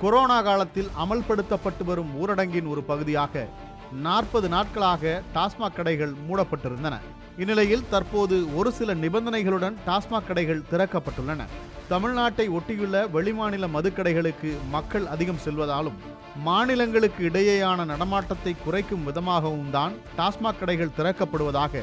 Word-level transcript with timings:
Corona 0.00 0.42
காலத்தில் 0.42 0.90
அமல்படுத்தப்பட்டு 1.02 1.84
வரும் 1.84 2.12
ஊரடங்கின் 2.20 2.68
ஒரு 2.68 2.82
பகுதியாக 2.82 3.46
நாற்பது 3.92 4.48
நாட்களாக 4.48 5.22
டாஸ்மாக் 5.34 5.76
கடைகள் 5.76 6.12
மூடப்பட்டிருந்தன. 6.28 6.94
இந்நிலையில் 7.38 7.88
தற்போது 7.90 8.56
ஒரு 8.56 8.72
சில 8.72 8.94
நிபந்தனைகளுடன் 8.94 9.76
டாஸ்மாக் 9.86 10.28
கடைகள் 10.28 10.62
திறக்கப்பட்டுள்ளன. 10.70 11.46
தமிழ்நாட்டை 11.90 12.46
ஒட்டியுள்ள 12.58 12.96
வெளிமாநில 13.16 13.68
மதுக்கடைகளுக்கு 13.76 14.50
மக்கள் 14.70 15.06
அதிகம் 15.06 15.42
செல்வதாலும் 15.44 15.98
மாநிலங்களுக்கு 16.36 17.28
இடையேயான 17.28 17.84
நடமாட்டத்தை 17.84 18.56
குறைக்கும் 18.64 19.04
விதமாகவும் 19.04 19.70
தான் 19.70 19.92
டாஸ்மாக் 20.18 20.60
கடைகள் 20.60 20.96
திறக்கப்படுவதாக 20.98 21.82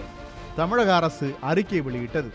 தமிழக 0.56 0.96
அரசு 0.96 1.36
அறிக்கை 1.42 1.82
வெளியிட்டது. 1.82 2.32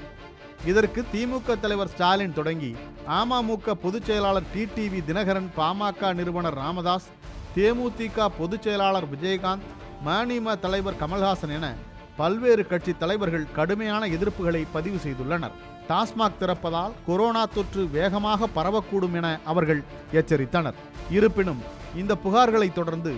இதற்கு 0.66 1.04
திமுக 1.12 1.54
தலைவர் 1.60 1.88
ஸ்டாலின் 1.88 2.32
தொடங்கி 2.32 2.76
அமமுக 3.08 3.72
பொதுச் 3.84 4.04
செயலாளர் 4.04 4.50
டிடிவி 4.54 5.00
தினகரன் 5.08 5.48
பாமக 5.56 6.14
நிறுவனர் 6.14 6.54
ராமதாஸ் 6.54 7.08
தேமுதிக 7.56 8.28
பொதுச் 8.38 8.62
செயலாளர் 8.62 9.08
விஜயகாந்த் 9.14 9.66
மநீம 10.06 10.54
தலைவர் 10.58 11.00
கமல்ஹாசன் 11.00 11.54
என 11.56 11.74
பல்வேறு 12.16 12.66
கட்சி 12.66 12.92
தலைவர்கள் 12.98 13.52
கடுமையான 13.52 14.06
எதிர்ப்புகளை 14.06 14.66
பதிவு 14.72 14.98
செய்துள்ளனர். 15.04 15.56
டாஸ்மாக் 15.88 16.38
திறப்பதால் 16.40 16.96
கொரோனா 17.06 17.44
தொற்று 17.46 17.90
வேகமாக 17.90 18.48
பரவக்கூடும் 18.56 19.14
என 19.14 19.38
அவர்கள் 19.44 19.82
எச்சரித்தனர். 20.12 20.78
இருப்பினும் 21.10 21.62
இந்த 21.96 22.16
புகார்களை 22.24 22.72
தொடர்ந்து 22.72 23.14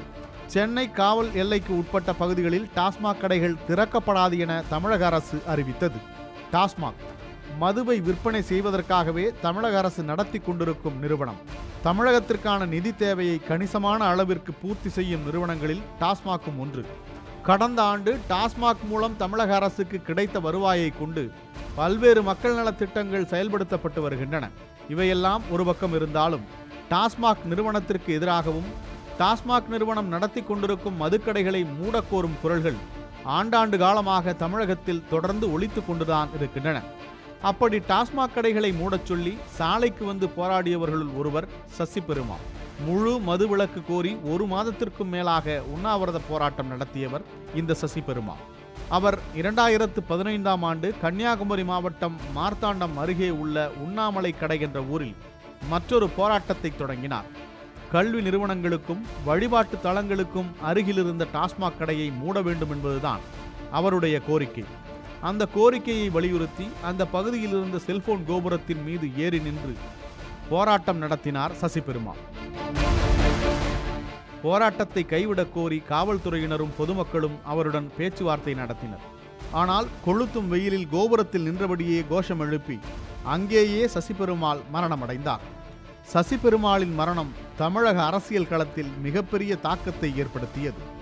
சென்னை 0.47 0.91
காவல் 0.91 1.31
எல்லைக்கு 1.35 1.73
உட்பட்ட 1.79 2.13
பகுதிகளில் 2.13 2.69
டாஸ்மாக் 2.77 3.21
கடைகள் 3.21 3.61
திறக்கப்படாது 3.69 4.39
என 4.39 4.63
தமிழக 4.69 5.07
அரசு 5.07 5.43
அறிவித்தது. 5.47 6.01
டாஸ்மாக் 6.53 7.03
மதுவை 7.59 8.01
விற்பனை 8.01 8.43
செய்வதற்காகவே 8.43 9.25
தமிழக 9.41 9.79
அரசு 9.79 10.03
நடத்தி 10.03 10.39
கொண்டிருக்கும் 10.39 10.99
நிறுவனம். 10.99 11.41
தமிழகத்திற்கான 11.85 12.67
நிதி 12.67 12.95
தேவையை 12.95 13.39
கணிசமான 13.49 14.05
அளவிற்கு 14.05 14.53
பூர்த்தி 14.53 14.89
செய்யும் 14.89 15.25
நிறுவனங்களில் 15.25 15.83
டாஸ்மாக்கும் 16.01 16.59
ஒன்று. 16.59 16.85
கடந்த 17.43 17.83
ஆண்டு 17.83 18.19
டாஸ்மாக் 18.29 18.83
மூலம் 18.89 19.17
தமிழக 19.17 19.55
அரசுக்கு 19.55 20.03
கிடைத்த 20.03 20.41
வருவாயை 20.41 20.93
கொண்டு 20.99 21.31
பல்வேறு 21.75 22.23
மக்கள் 22.23 22.55
நலத் 22.55 22.79
திட்டங்கள் 22.79 23.31
செயல்படுத்தப்பட்டு 23.33 24.01
வருகின்றன. 24.01 24.51
இவையெல்லாம் 24.89 25.43
ஒரு 25.51 25.65
பக்கம் 25.65 25.95
இருந்தாலும் 25.95 26.45
டாஸ்மாக் 26.91 27.45
நிறுவனத்திற்கு 27.45 28.13
எதிராகவும் 28.13 28.69
டாஸ்மாக் 29.19 29.69
நிறுவனம் 29.69 30.07
நடத்தி 30.07 30.43
கொண்டிருக்கும் 30.43 31.01
மதுக்கடைகளை 31.01 31.67
மூடக்கோரும் 31.79 32.39
குரல்கள் 32.43 32.79
ஆண்டாண்டு 33.39 33.77
காலமாக 33.79 34.33
தமிழகத்தில் 34.33 35.05
தொடர்ந்து 35.11 35.53
ஒழித்து 35.53 35.81
கொண்டுதான் 35.85 36.29
இருக்கின்றன. 36.35 36.83
அப்படி 37.51 37.79
டாஸ்மாக் 37.89 38.35
கடைகளை 38.35 38.73
மூடச் 38.73 39.07
சொல்லி 39.07 39.33
சாலைக்கு 39.57 40.05
வந்து 40.05 40.27
போராடியவர்களுள் 40.37 41.11
ஒருவர் 41.17 41.47
சசி 41.79 42.01
பெருமாள் 42.01 42.45
முழு 42.87 43.13
விலக்கு 43.51 43.81
கோரி 43.89 44.13
ஒரு 44.33 44.45
மாதத்திற்கும் 44.47 45.11
மேலாக 45.15 45.57
உண்ணாவிரத 45.75 46.19
போராட்டம் 46.29 46.71
நடத்தியவர் 46.73 47.25
இந்த 47.55 47.75
சசி 47.75 48.01
பெருமாள் 48.01 48.43
அவர் 48.89 49.17
இரண்டாயிரத்து 49.41 50.01
பதினைந்தாம் 50.09 50.63
ஆண்டு 50.63 50.89
கன்னியாகுமரி 51.03 51.65
மாவட்டம் 51.65 52.17
மார்த்தாண்டம் 52.37 52.97
அருகே 53.03 53.31
உள்ள 53.43 53.71
உண்ணாமலை 53.85 54.33
கடை 54.39 54.59
என்ற 54.61 54.81
ஊரில் 54.95 55.17
மற்றொரு 55.69 56.09
போராட்டத்தை 56.19 56.71
தொடங்கினார். 56.77 57.29
கல்வி 57.93 58.21
நிறுவனங்களுக்கும் 58.23 59.03
வழிபாட்டு 59.25 59.77
தலங்களுக்கும் 59.83 60.51
அருகில் 60.71 61.01
இருந்த 61.03 61.27
டாஸ்மாக் 61.35 61.79
கடையை 61.79 62.09
மூட 62.23 62.43
வேண்டும் 62.43 62.71
என்பதுதான் 62.71 63.21
அவருடைய 63.71 64.17
கோரிக்கை. 64.31 64.65
அந்த 65.29 65.47
கோரிக்கையை 65.47 66.09
வலியுறுத்தி 66.11 66.69
அந்த 66.83 67.07
பகுதியில் 67.07 67.49
இருந்த 67.49 67.79
செல்போன் 67.79 68.25
கோபுரத்தின் 68.29 68.83
மீது 68.83 69.07
ஏறி 69.17 69.39
நின்று 69.39 69.75
போராட்டம் 70.49 70.99
நடத்தினார் 70.99 71.55
சசி 71.55 71.81
பெருமாள் 71.81 72.21
போராட்டத்தை 74.43 75.05
கைவிடக் 75.05 75.55
கோரி 75.55 75.83
காவல்துறையினரும் 75.89 76.75
பொதுமக்களும் 76.77 77.39
அவருடன் 77.45 77.91
பேச்சுவார்த்தை 77.97 78.55
நடத்தினர். 78.55 79.05
ஆனால் 79.53 79.87
கொளுத்தும் 80.07 80.49
வெயிலில் 80.49 80.89
கோபுரத்தில் 80.89 81.43
நின்றபடியே 81.43 82.05
கோஷம் 82.09 82.41
எழுப்பி 82.41 82.79
அங்கேயே 83.23 83.91
சசிபெருமாள் 83.95 84.61
மரணமடைந்தார். 84.73 85.45
சசிபெருமாளின் 86.13 86.95
மரணம் 86.95 87.33
தமிழக 87.57 88.05
அரசியல் 88.05 88.49
களத்தில் 88.49 88.93
மிகப்பெரிய 89.03 89.57
தாக்கத்தை 89.57 90.17
ஏற்படுத்தியது. 90.17 90.94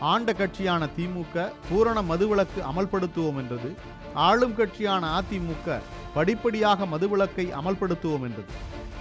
ஆண்ட 0.00 0.32
கட்சியான 0.32 0.88
திமுக 0.96 1.50
பூரண 1.68 2.02
மதுவிலக்கு 2.02 2.60
அமல்படுத்துவோம் 2.70 3.38
என்றது 3.42 3.70
ஆளும் 4.14 4.54
கட்சியான 4.54 5.02
அதிமுக 5.18 5.80
படிப்படியாக 6.14 6.86
மதுவிலக்கை 6.86 7.46
அமல்படுத்துவோம் 7.60 8.24
என்றது. 8.28 8.52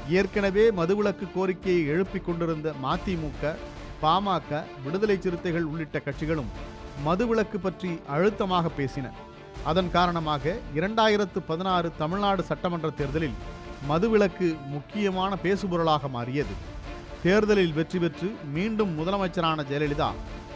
ஏற்கனவே 0.09 0.72
மதுவிலக்கு 0.72 1.25
கோரிக்கையை 1.35 1.85
எழுப்பிக் 1.88 2.25
கொண்டிருந்த 2.25 2.73
மதிமுக 2.84 3.55
பாமக 4.01 4.63
விடுதலை 4.85 5.17
சிறுத்தைகள் 5.19 5.63
உள்ளிட்ட 5.63 6.01
கட்சிகளும் 6.05 6.51
மதுவிலக்கு 7.05 7.57
பற்றி 7.57 8.00
அழுத்தமாக 8.07 8.69
பேசின. 8.78 9.11
அதன் 9.63 9.91
காரணமாக 9.91 10.53
இரண்டாயிரத்து 10.75 11.39
பதினாறு 11.47 11.91
தமிழ்நாடு 11.97 12.44
சட்டமன்ற 12.44 12.89
தேர்தலில் 12.89 13.38
மதுவிலக்கு 13.89 14.55
முக்கியமான 14.67 15.38
பேசுபொருளாக 15.44 16.09
மாறியது. 16.09 16.55
தேர்தலில் 17.23 17.73
வெற்றி 17.73 18.00
பெற்று 18.00 18.28
மீண்டும் 18.53 18.91
முதலமைச்சரான 19.00 19.63
ஜெயலலிதா 19.69 20.09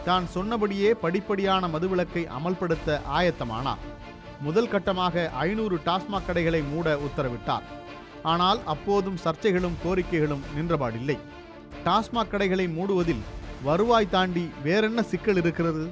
தான் 0.04 0.26
சொன்னபடியே 0.26 0.90
படிப்படியான 1.02 1.68
மதுவிலக்கை 1.74 2.22
அமல்படுத்த 2.36 3.00
ஆயத்தமானார். 3.18 3.82
முதல் 4.40 4.68
கட்டமாக 4.68 5.30
ஐநூறு 5.30 5.76
டாஸ்மாக் 5.86 6.26
கடைகளை 6.26 6.62
மூட 6.62 6.98
உத்தரவிட்டார். 7.06 7.66
ஆனால் 8.22 8.60
அப்போதும் 8.64 9.18
சர்ச்சைகளும் 9.24 9.76
கோரிக்கைகளும் 9.84 10.44
நின்றபாடில்லை. 10.56 11.18
டாஸ்மாக் 11.84 12.30
கடைகளை 12.30 12.66
மூடுவதில் 12.66 13.22
வருவாய் 13.62 14.10
தாண்டி 14.10 14.50
வேறென்ன 14.62 15.02
சிக்கல் 15.02 15.36
இருக்கிறது? 15.36 15.84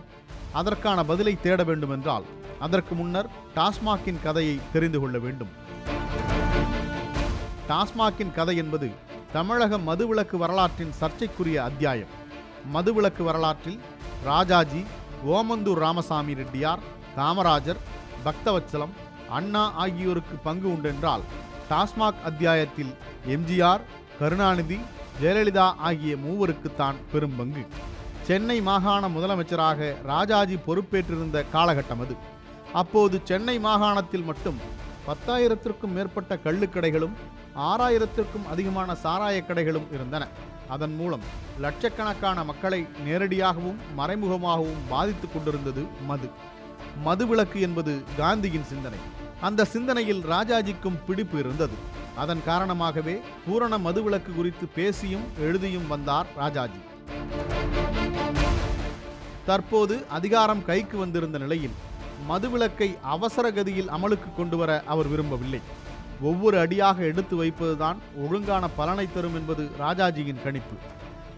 அதற்கான 0.52 1.04
பதிலை 1.04 1.34
தேட 1.40 1.62
வேண்டுமென்றால் 1.64 2.26
அதற்கு 2.58 2.94
முன்னர் 2.94 3.28
டாஸ்மாக்கின் 3.56 4.22
கதையை 4.22 4.60
தெரிந்து 4.72 5.00
கொள்ள 5.00 5.18
வேண்டும். 5.18 5.52
டாஸ்மாக்கின் 7.68 8.34
கதை 8.34 8.56
என்பது 8.56 8.88
தமிழக 9.32 9.78
மதுவிலக்கு 9.78 10.36
வரலாற்றின் 10.36 10.96
சர்ச்சைக்குரிய 11.00 11.62
அத்தியாயம். 11.62 12.14
மதுவிலக்கு 12.74 13.22
வரலாற்றில் 13.22 13.78
ராஜாஜி 14.24 14.82
ஓமந்தூர் 15.36 15.80
ராமசாமி 15.84 16.32
ரெட்டியார் 16.34 16.82
காமராஜர் 17.16 17.80
பக்தவச்சலம் 18.24 18.94
அண்ணா 19.30 19.64
ஆகியோருக்கு 19.84 20.36
பங்கு 20.46 20.68
உண்டென்றால் 20.74 21.24
டாஸ்மாக் 21.70 22.22
அத்தியாயத்தில் 22.24 22.92
எம்ஜிஆர் 23.34 23.82
கருணாநிதி 24.18 24.78
ஜெயலலிதா 25.20 25.66
ஆகிய 25.88 26.16
மூவருக்குத்தான் 26.16 26.98
பெரும் 27.12 27.36
பங்கு. 27.36 27.62
சென்னை 28.26 28.60
மாகாண 28.60 29.08
முதலமைச்சராக 29.08 29.96
ராஜாஜி 30.04 30.56
பொறுப்பேற்றிருந்த 30.66 31.44
காலகட்டம் 31.54 32.02
அது. 32.04 32.14
அப்போது 32.72 33.20
சென்னை 33.24 33.56
மாகாணத்தில் 33.58 34.26
மட்டும் 34.30 34.58
பத்தாயிரத்திற்கும் 35.06 35.94
மேற்பட்ட 35.96 36.38
கள்ளுக்கடைகளும் 36.44 37.14
ஆறாயிரத்திற்கும் 37.70 38.48
அதிகமான 38.52 38.96
சாராயக் 39.04 39.48
கடைகளும் 39.48 39.86
இருந்தன. 39.92 40.24
அதன் 40.68 40.94
மூலம் 40.94 41.20
லட்சக்கணக்கான 41.60 42.44
மக்களை 42.44 42.86
நேரடியாகவும் 43.06 43.76
மறைமுகமாகவும் 43.96 44.82
பாதித்துக் 44.88 45.30
கொண்டிருந்தது 45.34 45.86
மது. 46.06 46.30
மதுவிலக்கு 47.04 47.60
என்பது 47.60 48.02
காந்தியின் 48.16 48.64
சிந்தனை. 48.64 48.98
அந்த 49.40 49.64
சிந்தனையில் 49.64 50.24
ராஜாஜிக்கும் 50.24 51.04
பிடிப்பு 51.06 51.38
இருந்தது. 51.38 51.72
அதன் 52.16 52.44
காரணமாகவே 52.44 53.20
பூரண 53.46 53.78
மதுவிலக்கு 53.78 54.34
குறித்து 54.34 54.66
பேசியும் 54.66 55.26
எழுதியும் 55.40 55.86
வந்தார் 55.86 56.26
ராஜாஜி. 56.36 56.80
தற்போது 59.46 60.04
அதிகாரம் 60.08 60.64
கைக்கு 60.64 60.98
வந்திருந்த 60.98 61.38
நிலையில் 61.38 61.76
மதுவிலக்கை 62.28 62.98
அவசர 63.02 63.50
கதியில் 63.50 63.90
அமலுக்கு 63.90 64.34
கொண்டு 64.36 64.56
வர 64.56 64.82
அவர் 64.86 65.08
விரும்பவில்லை. 65.08 65.60
ஒவ்வொரு 66.22 66.58
அடியாக 66.58 66.98
எடுத்து 67.04 67.34
வைப்பதுதான் 67.42 67.98
ஒழுங்கான 68.24 68.64
பலனை 68.78 69.06
தரும் 69.12 69.36
என்பது 69.40 69.64
ராஜாஜியின் 69.78 70.42
கணிப்பு. 70.44 70.76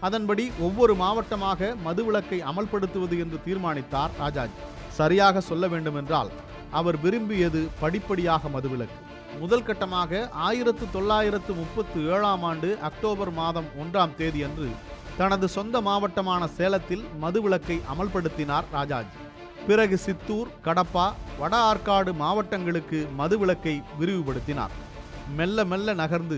அதன்படி 0.07 0.51
ஒவ்வொரு 0.59 0.93
மாவட்டமாக 0.95 1.75
மதுவிலக்கை 1.85 2.39
அமல்படுத்துவது 2.51 3.17
என்று 3.19 3.39
தீர்மானித்தார் 3.45 4.11
ராஜாஜி. 4.19 4.59
சரியாக 4.99 5.41
சொல்ல 5.41 5.67
வேண்டுமென்றால் 5.67 6.31
அவர் 6.79 6.97
விரும்பியது 6.99 7.67
படிப்படியாக 7.79 8.49
மதுவிலக்கு. 8.49 8.99
முதல் 9.39 9.67
கட்டமாக 9.67 10.29
ஆயிரத்து 10.47 10.85
தொள்ளாயிரத்து 10.95 11.53
முப்பத்து 11.53 11.99
ஏழாம் 12.13 12.43
ஆண்டு 12.43 12.69
அக்டோபர் 12.89 13.31
மாதம் 13.31 13.69
ஒன்றாம் 13.81 14.15
தேதியன்று 14.17 14.69
தனது 15.17 15.47
சொந்த 15.47 15.81
மாவட்டமான 15.81 16.47
சேலத்தில் 16.57 17.03
மதுவிலக்கை 17.21 17.77
அமல்படுத்தினார் 17.93 18.65
ராஜாஜி. 18.71 19.17
பிறகு 19.67 19.97
சித்தூர் 19.97 20.49
கடப்பா 20.65 21.05
வட 21.39 21.53
ஆற்காடு 21.69 22.11
மாவட்டங்களுக்கு 22.13 22.99
மதுவிலக்கை 23.19 23.73
விரிவுபடுத்தினார். 23.99 24.73
மெல்ல 25.37 25.65
மெல்ல 25.65 25.93
நகர்ந்து 25.93 26.37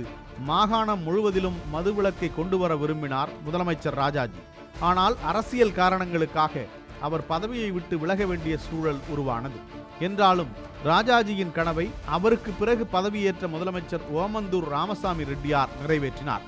மாகாணம் 0.49 1.03
முழுவதிலும் 1.03 1.57
மதுவிலக்கை 1.73 2.29
கொண்டு 2.35 2.57
வர 2.57 2.75
விரும்பினார் 2.75 3.31
முதலமைச்சர் 3.45 3.97
ராஜாஜி. 4.01 4.41
ஆனால் 4.79 5.15
அரசியல் 5.23 5.77
காரணங்களுக்காக 5.81 6.65
அவர் 7.01 7.25
பதவியை 7.25 7.71
விட்டு 7.71 7.95
விலக 7.99 8.25
வேண்டிய 8.25 8.57
சூழல் 8.57 9.01
உருவானது. 9.13 9.59
என்றாலும் 9.99 10.51
ராஜாஜியின் 10.85 11.51
கனவை 11.51 11.87
அவருக்கு 12.05 12.51
பிறகு 12.51 12.85
பதவியேற்ற 12.93 13.47
முதலமைச்சர் 13.47 14.05
ஓமந்தூர் 14.13 14.67
ராமசாமி 14.75 15.23
ரெட்டியார் 15.23 15.73
நிறைவேற்றினார். 15.81 16.45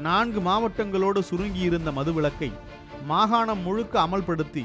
நான்கு 0.00 0.40
மாவட்டங்களோடு 0.40 1.20
சுருங்கியிருந்த 1.30 1.90
மதுவிலக்கை 1.90 2.52
மாகாணம் 3.06 3.62
முழுக்க 3.62 3.94
அமல்படுத்தி 4.00 4.64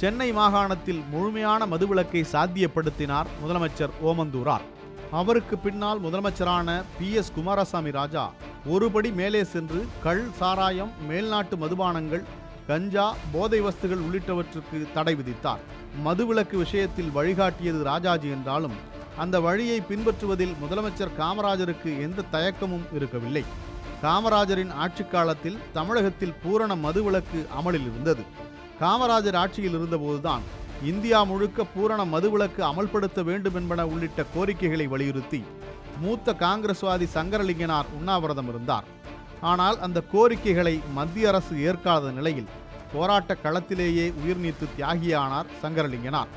சென்னை 0.00 0.32
மாகாணத்தில் 0.32 1.02
முழுமையான 1.10 1.66
மதுவிலக்கை 1.66 2.22
சாத்தியப்படுத்தினார் 2.32 3.28
முதலமைச்சர் 3.42 3.92
ஓமந்தூரார். 4.04 4.64
அவருக்கு 5.10 5.58
பின்னால் 5.58 6.02
முதலமைச்சரான 6.02 6.82
பி 6.98 7.10
எஸ் 7.12 7.32
குமாரசாமி 7.34 7.90
ராஜா 7.90 8.24
ஒருபடி 8.72 9.10
மேலே 9.20 9.44
சென்று 9.44 9.80
கள் 10.02 10.22
சாராயம் 10.38 10.90
மேல்நாட்டு 11.10 11.56
மதுபானங்கள் 11.62 12.24
கஞ்சா 12.66 13.14
போதை 13.32 13.60
வஸ்துகள் 13.60 14.02
உள்ளிட்டவற்றுக்கு 14.06 14.78
தடை 14.94 15.14
விதித்தார். 15.14 15.62
மதுவிலக்கு 16.04 16.56
விஷயத்தில் 16.56 17.14
வழிகாட்டியது 17.14 17.80
ராஜாஜி 17.82 18.28
என்றாலும் 18.28 18.76
அந்த 19.16 19.40
வழியை 19.40 19.82
பின்பற்றுவதில் 19.90 20.54
முதலமைச்சர் 20.62 21.16
காமராஜருக்கு 21.18 21.92
எந்த 22.06 22.26
தயக்கமும் 22.32 22.86
இருக்கவில்லை. 22.92 23.44
காமராஜரின் 24.02 24.72
ஆட்சி 24.72 25.04
காலத்தில் 25.04 25.62
தமிழகத்தில் 25.72 26.38
பூரண 26.42 26.74
மதுவிலக்கு 26.74 27.40
அமலில் 27.60 27.88
இருந்தது. 27.90 28.24
காமராஜர் 28.80 29.38
ஆட்சியில் 29.42 29.76
இருந்தபோதுதான் 29.78 30.42
இந்தியா 30.90 31.18
முழுக்க 31.30 31.64
பூரண 31.74 32.00
மதுவிலக்கு 32.14 32.62
அமல்படுத்த 32.70 33.20
வேண்டும் 33.28 33.56
என்பன 33.60 33.86
உள்ளிட்ட 33.92 34.24
கோரிக்கைகளை 34.34 34.86
வலியுறுத்தி 34.94 35.40
மூத்த 36.02 36.34
காங்கிரஸ்வாதி 36.42 37.06
சங்கரலிங்கனார் 37.14 37.88
உண்ணாவிரதம் 37.98 38.48
இருந்தார். 38.52 38.86
ஆனால் 39.50 39.76
அந்த 39.86 39.98
கோரிக்கைகளை 40.12 40.74
மத்திய 40.98 41.28
அரசு 41.30 41.54
ஏற்காத 41.68 42.10
நிலையில் 42.18 42.52
போராட்ட 42.92 43.36
களத்திலேயே 43.44 44.06
உயிர் 44.22 44.42
நீத்து 44.44 44.66
தியாகியானார் 44.76 45.48
சங்கரலிங்கனார். 45.62 46.30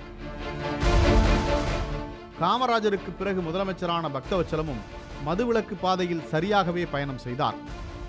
காமராஜருக்கு 2.41 3.11
பிறகு 3.19 3.41
முதலமைச்சரான 3.49 4.11
பக்தவச்சலமும் 4.15 4.81
மதுவிலக்கு 5.27 5.75
பாதையில் 5.81 6.27
சரியாகவே 6.31 6.83
பயணம் 6.91 7.23
செய்தார். 7.25 7.59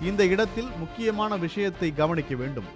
இந்த 0.01 0.25
இடத்தில் 0.25 0.69
முக்கியமான 0.79 1.37
விஷயத்தை 1.37 1.93
கவனிக்க 1.93 2.35
வேண்டும். 2.35 2.69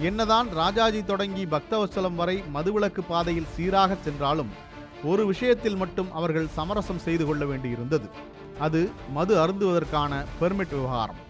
என்னதான் 0.00 0.48
ராஜாஜி 0.50 1.04
தொடங்கி 1.04 1.44
பக்தவசலம் 1.44 2.14
வரை 2.14 2.44
மதுவிலக்கு 2.54 3.02
பாதையில் 3.08 3.52
சீராக 3.56 3.96
சென்றாலும் 4.04 4.50
ஒரு 5.04 5.26
விஷயத்தில் 5.26 5.76
மட்டும் 5.76 6.12
அவர்கள் 6.12 6.48
சமரசம் 6.58 7.04
செய்து 7.06 7.26
கொள்ள 7.26 7.44
வேண்டியிருந்தது. 7.44 8.08
அது 8.58 8.90
மது 9.10 9.34
அருந்துவதற்கான 9.46 10.12
பெர்மிட் 10.40 10.74
விவகாரம். 10.76 11.22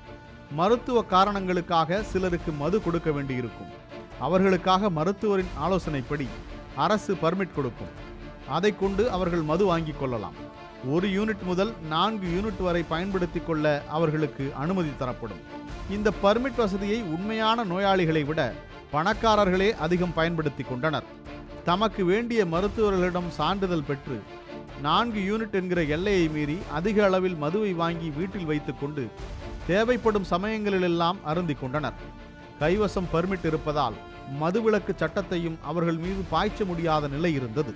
மருத்துவ 0.50 1.02
காரணங்களுக்காக 1.02 2.02
சிலருக்கு 2.02 2.52
மது 2.52 2.82
கொடுக்க 2.82 3.10
வேண்டியிருக்கும். 3.10 3.72
அவர்களுக்காக 4.20 4.90
மருத்துவரின் 4.90 5.54
ஆலோசனைப்படி 5.64 6.26
அரசு 6.74 7.14
பர்மிட் 7.14 7.56
கொடுக்கும். 7.56 7.94
அதை 8.48 8.70
கொண்டு 8.76 9.10
அவர்கள் 9.10 9.42
மது 9.42 9.64
வாங்கிக் 9.66 9.98
கொள்ளலாம். 10.00 10.36
ஒரு 10.88 11.08
யூனிட் 11.08 11.42
முதல் 11.42 11.72
நான்கு 11.88 12.26
யூனிட் 12.26 12.62
வரை 12.62 12.82
பயன்படுத்திக் 12.82 13.46
கொள்ள 13.46 13.82
அவர்களுக்கு 13.88 14.52
அனுமதி 14.54 14.88
தரப்படும். 14.98 15.36
இந்த 15.90 16.12
பர்மிட் 16.22 16.54
வசதியை 16.56 17.02
உண்மையான 17.02 17.64
நோயாளிகளை 17.64 18.24
விட 18.24 18.52
பணக்காரர்களே 18.92 19.70
அதிகம் 19.70 20.14
பயன்படுத்தி 20.14 20.62
கொண்டனர். 20.62 21.02
தமக்கு 21.64 22.04
வேண்டிய 22.04 22.46
மருத்துவர்களிடம் 22.46 23.30
சான்றிதழ் 23.30 23.82
பெற்று 23.82 24.22
நான்கு 24.80 25.20
யூனிட் 25.20 25.52
என்கிற 25.52 25.82
எல்லையை 25.82 26.28
மீறி 26.28 26.58
அதிக 26.72 27.04
அளவில் 27.04 27.34
மதுவை 27.34 27.72
வாங்கி 27.72 28.10
வீட்டில் 28.10 28.44
வைத்துக்கொண்டு 28.44 29.08
தேவைப்படும் 29.66 30.24
சமயங்களிலெல்லாம் 30.24 31.16
அருந்திக் 31.24 31.60
கொண்டனர். 31.60 31.94
கைவசம் 32.60 33.08
பர்மிட் 33.12 33.46
இருப்பதால் 33.46 33.94
மதுவிலக்கு 34.40 34.94
சட்டத்தையும் 34.96 35.58
அவர்கள் 35.62 35.96
மீது 35.96 36.24
பாய்ச்ச 36.32 36.64
முடியாத 36.64 37.08
நிலை 37.08 37.34
இருந்தது. 37.34 37.74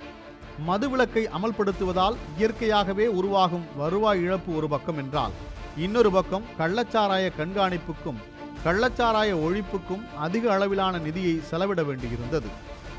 மதுவிலக்கை 0.69 1.29
அமல்படுத்துவதால் 1.29 2.17
இயற்கையாகவே 2.37 3.07
உருவாகும் 3.07 3.65
வருவாய் 3.77 4.21
இழப்பு 4.21 4.57
ஒரு 4.57 4.69
பக்கம் 4.69 4.99
என்றால் 4.99 5.31
இன்னொரு 5.77 6.11
பக்கம் 6.11 6.43
கள்ளச்சாராய 6.59 7.31
கண்காணிப்புக்கும் 7.39 8.21
கள்ளச்சாராய 8.65 9.35
ஒழிப்புக்கும் 9.37 10.15
அதிக 10.17 10.53
அளவிலான 10.53 10.99
நிதியை 10.99 11.41
செலவிட 11.43 11.83
வேண்டியிருந்தது. 11.83 12.51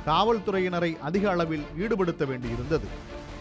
காவல்துறையினரை 0.06 1.00
அதிக 1.00 1.30
அளவில் 1.30 1.66
ஈடுபடுத்த 1.80 2.26
வேண்டியிருந்தது. 2.26 2.88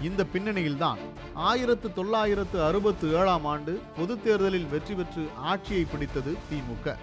இந்த 0.03 0.27
பின்னணியில்தான் 0.33 0.99
ஆயிரத்து 1.35 1.93
தொள்ளாயிரத்து 1.93 2.63
அறுபத்து 2.63 3.15
ஏழாம் 3.15 3.45
ஆண்டு 3.45 3.81
பொதுத் 3.97 4.25
தேர்தலில் 4.25 4.67
வெற்றி 4.67 4.95
பெற்று 4.95 5.29
ஆட்சியை 5.37 5.85
பிடித்தது 5.85 6.37
திமுக 6.51 6.97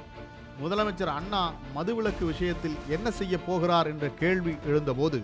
முதலமைச்சர் 0.62 1.12
அண்ணா 1.16 1.42
மதுவிலக்கு 1.76 2.26
விஷயத்தில் 2.26 2.78
என்ன 2.90 3.12
செய்ய 3.12 3.38
போகிறார் 3.38 3.88
என்ற 3.88 4.10
கேள்வி 4.10 4.58
எழுந்தபோது 4.66 5.20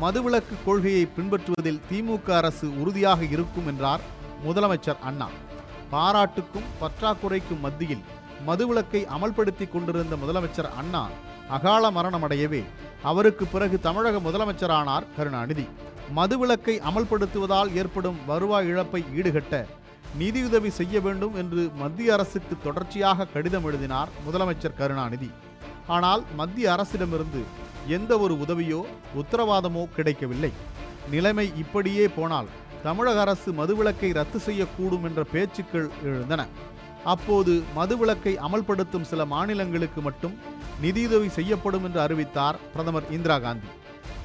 மதுவிலக்கு 0.00 0.54
கொள்கையை 0.64 1.06
பின்பற்றுவதில் 1.06 1.80
திமுக 1.90 2.28
அரசு 2.30 2.80
உறுதியாக 2.80 3.24
இருக்கும் 3.24 3.66
என்றார் 3.66 4.00
முதலமைச்சர் 4.46 5.00
அண்ணா. 5.00 5.28
பாராட்டுக்கும் 5.90 6.68
பற்றாக்குறைக்கும் 6.80 7.60
மத்தியில் 7.60 8.02
மதுவிலக்கை 8.46 9.02
அமல்படுத்தி 9.16 9.68
கொண்டிருந்த 9.70 10.16
முதலமைச்சர் 10.16 10.70
அண்ணா 10.76 11.08
அகால 11.48 11.90
மரணமடையவே 11.90 12.62
அவருக்கு 13.02 13.46
பிறகு 13.46 13.80
தமிழக 13.80 14.18
முதலமைச்சரானார் 14.18 15.06
கருணாநிதி. 15.16 15.66
மதுவிலக்கை 16.16 16.74
அமல்படுத்துவதால் 16.90 17.72
ஏற்படும் 17.74 18.18
வருவாய் 18.26 18.66
இழப்பை 18.66 19.04
ஈடுகட்ட 19.14 19.66
நிதியுதவி 20.20 20.70
செய்ய 20.78 21.00
வேண்டும் 21.04 21.34
என்று 21.42 21.62
மத்திய 21.82 22.12
அரசுக்கு 22.16 22.54
தொடர்ச்சியாக 22.66 23.26
கடிதம் 23.34 23.66
எழுதினார் 23.68 24.12
முதலமைச்சர் 24.26 24.78
கருணாநிதி. 24.80 25.30
ஆனால் 25.96 26.22
மத்திய 26.40 26.66
அரசிடமிருந்து 26.74 27.40
எந்த 27.96 28.12
ஒரு 28.24 28.34
உதவியோ 28.44 28.80
உத்தரவாதமோ 29.20 29.82
கிடைக்கவில்லை. 29.96 30.52
நிலைமை 31.14 31.46
இப்படியே 31.62 32.04
போனால் 32.18 32.48
தமிழக 32.84 33.20
அரசு 33.24 33.50
மதுவிலக்கை 33.60 34.10
ரத்து 34.18 34.38
செய்யக்கூடும் 34.46 35.04
என்ற 35.08 35.20
பேச்சுக்கள் 35.32 35.88
எழுந்தன. 36.08 36.42
அப்போது 37.14 37.52
மதுவிலக்கை 37.78 38.34
அமல்படுத்தும் 38.46 39.08
சில 39.10 39.24
மாநிலங்களுக்கு 39.32 40.00
மட்டும் 40.08 40.34
நிதியுதவி 40.84 41.28
செய்யப்படும் 41.38 41.84
என்று 41.88 42.00
அறிவித்தார் 42.04 42.60
பிரதமர் 42.74 43.10
இந்திரா 43.16 43.38
காந்தி. 43.46 43.70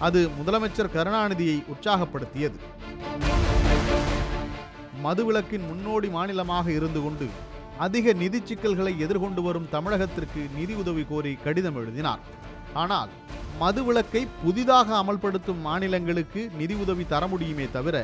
அது 0.08 0.22
முதலமைச்சர் 0.40 0.94
கருணாநிதியை 0.98 1.58
உற்சாகப்படுத்தியது. 1.74 2.60
மதுவிலக்கின் 5.06 5.66
முன்னோடி 5.70 6.08
மாநிலமாக 6.16 6.68
இருந்து 6.78 7.00
கொண்டு 7.04 7.28
அதிக 7.86 8.14
நிதி 8.22 8.40
சிக்கல்களை 8.48 8.94
எதிர்கொண்டு 9.06 9.42
வரும் 9.46 9.68
தமிழகத்திற்கு 9.76 10.42
நிதி 10.58 10.74
உதவி 10.82 11.04
கோரி 11.12 11.32
கடிதம் 11.44 11.78
எழுதினார். 11.82 12.24
ஆனால் 12.82 13.12
மதுவிலக்கை 13.62 14.22
புதிதாக 14.42 14.90
அமல்படுத்தும் 15.02 15.62
மாநிலங்களுக்கு 15.68 16.42
நிதி 16.60 16.76
உதவி 16.84 17.06
தர 17.14 17.24
முடியுமே 17.34 17.68
தவிர 17.78 17.96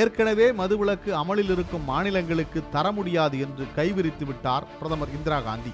ஏற்கனவே 0.00 0.46
மதுவிலக்கு 0.60 1.10
அமலில் 1.22 1.52
இருக்கும் 1.54 1.84
மாநிலங்களுக்கு 1.92 2.62
தர 2.74 2.86
முடியாது 2.98 3.36
என்று 3.46 3.66
கைவிரித்து 3.78 4.24
விட்டார் 4.30 4.66
பிரதமர் 4.78 5.14
இந்திரா 5.18 5.38
காந்தி. 5.48 5.72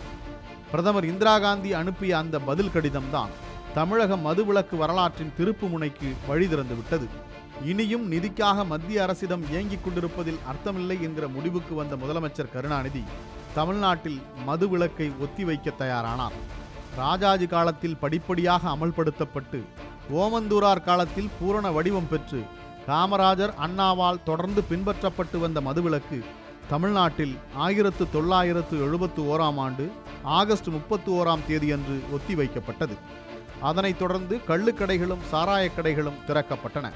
பிரதமர் 0.73 1.07
இந்திரா 1.13 1.37
காந்தி 1.47 1.71
அனுப்பிய 1.81 2.13
அந்த 2.23 2.37
பதில் 2.49 2.75
கடிதம்தான் 2.75 3.35
தமிழக 3.79 4.17
மதுவிலக்கு 4.27 4.77
வரலாற்றின் 4.83 5.35
திருப்பு 5.39 5.67
முனைக்கு 5.73 6.11
வழி 6.29 6.47
திறந்து 6.53 6.75
விட்டது. 6.75 7.09
இனியும் 7.65 8.13
நிதிக்காக 8.13 8.67
மத்திய 8.67 9.03
அரசிடம் 9.03 9.51
இயங்கிக் 9.51 9.85
கொண்டிருப்பதில் 9.85 10.39
அர்த்தமில்லை 10.53 11.01
என்கிற 11.01 11.29
முடிவுக்கு 11.29 11.75
வந்த 11.75 11.97
முதலமைச்சர் 11.97 12.53
கருணாநிதி 12.53 13.03
தமிழ்நாட்டில் 13.55 14.21
மதுவிலக்கை 14.47 15.13
ஒத்திவைக்க 15.21 15.73
தயாரானார். 15.79 16.33
ராஜாஜி 16.97 17.47
காலத்தில் 17.47 17.97
படிப்படியாக 17.97 18.69
அமல்படுத்தப்பட்டு 18.69 19.65
ஓமந்தூரார் 20.15 20.83
காலத்தில் 20.83 21.31
பூரண 21.41 21.71
வடிவம் 21.71 22.09
பெற்று 22.09 22.45
காமராஜர் 22.87 23.53
அண்ணாவால் 23.61 24.23
தொடர்ந்து 24.25 24.65
பின்பற்றப்பட்டு 24.71 25.39
வந்த 25.39 25.61
மதுவிலக்கு 25.61 26.25
தமிழ்நாட்டில் 26.69 27.37
ஆயிரத்து 27.55 28.11
தொள்ளாயிரத்து 28.11 28.81
எழுபத்து 28.81 29.23
ஓராம் 29.23 29.57
ஆண்டு 29.57 29.93
ஆகஸ்ட் 30.23 30.67
முப்பத்து 30.67 31.13
ஓராம் 31.13 31.47
தேதியன்று 31.49 32.05
ஒத்திவைக்கப்பட்டது 32.13 32.97
அதனைத் 33.61 33.99
தொடர்ந்து 33.99 34.41
கள்ளுக்கடைகளும் 34.49 35.25
சாராயக் 35.33 35.71
கடைகளும் 35.77 36.21
திறக்கப்பட்டன. 36.27 36.93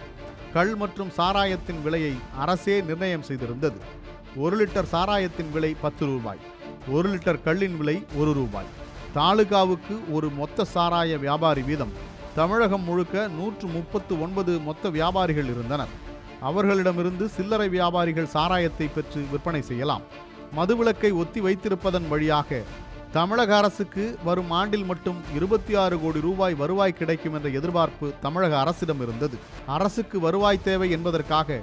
கள் 0.54 0.75
மற்றும் 0.75 1.11
சாராயத்தின் 1.16 1.83
விலையை 1.83 2.14
அரசே 2.37 2.80
நிர்ணயம் 2.80 3.25
செய்திருந்தது. 3.28 3.78
ஒரு 4.37 4.54
லிட்டர் 4.61 4.88
சாராயத்தின் 4.92 5.50
விலை 5.52 5.76
பத்து 5.80 6.07
ரூபாய். 6.07 6.38
ஒரு 6.88 7.09
லிட்டர் 7.09 7.38
கள்ளின் 7.45 7.76
விலை 7.76 8.04
ஒரு 8.16 8.33
ரூபாய். 8.33 8.71
தாலுகாவுக்கு 9.14 10.12
ஒரு 10.12 10.28
மொத்த 10.30 10.64
சாராய 10.64 11.19
வியாபாரி 11.19 11.62
வீதம். 11.62 11.92
தமிழகம் 12.35 12.85
முழுக்க 12.85 13.28
நூற்று 13.28 13.69
முப்பத்து 13.69 14.23
ஒன்பது 14.23 14.59
மொத்த 14.59 14.88
வியாபாரிகள் 14.88 15.50
இருந்தனர். 15.54 15.88
அவர்களிடமிருந்து 16.40 17.28
சில்லறை 17.28 17.69
வியாபாரிகள் 17.69 18.33
சாராயத்தை 18.37 18.88
பெற்று 18.88 19.25
விற்பனை 19.30 19.62
செய்யலாம். 19.62 20.02
மதுவிலக்கை 20.57 21.12
ஒத்தி 21.12 21.40
வைத்திருப்பதன் 21.40 22.09
வழியாக 22.09 22.62
தமிழக 23.12 23.57
அரசுக்கு 23.57 24.19
வரும் 24.25 24.50
ஆண்டில் 24.50 24.85
மட்டும் 24.85 25.17
இருபத்தி 25.35 25.75
ஆறு 25.75 26.00
கோடி 26.00 26.21
ரூபாய் 26.21 26.55
வருவாய் 26.55 26.93
கிடைக்கும் 26.93 27.35
என்ற 27.35 27.49
எதிர்பார்ப்பு 27.49 28.12
தமிழக 28.21 28.61
அரசிடம் 28.61 29.02
இருந்தது. 29.02 29.38
அரசுக்கு 29.67 30.21
வருவாய் 30.21 30.62
தேவை 30.62 30.90
என்பதற்காக 30.90 31.61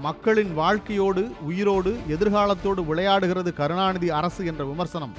மக்களின் 0.00 0.54
வாழ்க்கையோடு 0.54 1.30
உயிரோடு 1.42 2.00
எதிர்காலத்தோடு 2.08 2.94
விளையாடுகிறது 2.94 3.52
கருணாநிதி 3.52 4.10
அரசு 4.10 4.46
என்ற 4.46 4.64
விமர்சனம் 4.64 5.14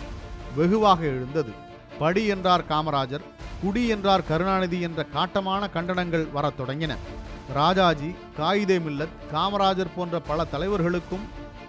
வெகுவாக 0.56 1.04
எழுந்தது. 1.04 1.52
படி 2.00 2.26
என்றார் 2.26 2.64
காமராஜர் 2.70 3.22
குடி 3.62 3.88
என்றார் 3.88 4.28
கருணாநிதி 4.28 4.82
என்ற 4.82 5.06
காட்டமான 5.14 5.70
கண்டனங்கள் 5.74 6.32
வரத் 6.32 6.60
தொடங்கின. 6.60 6.96
ராஜாஜி 7.54 8.16
காயிதே 8.40 8.80
மில்லத் 8.80 9.18
காமராஜர் 9.34 9.96
போன்ற 9.96 10.20
பல 10.20 10.44
தலைவர்களுக்கும் 10.44 11.26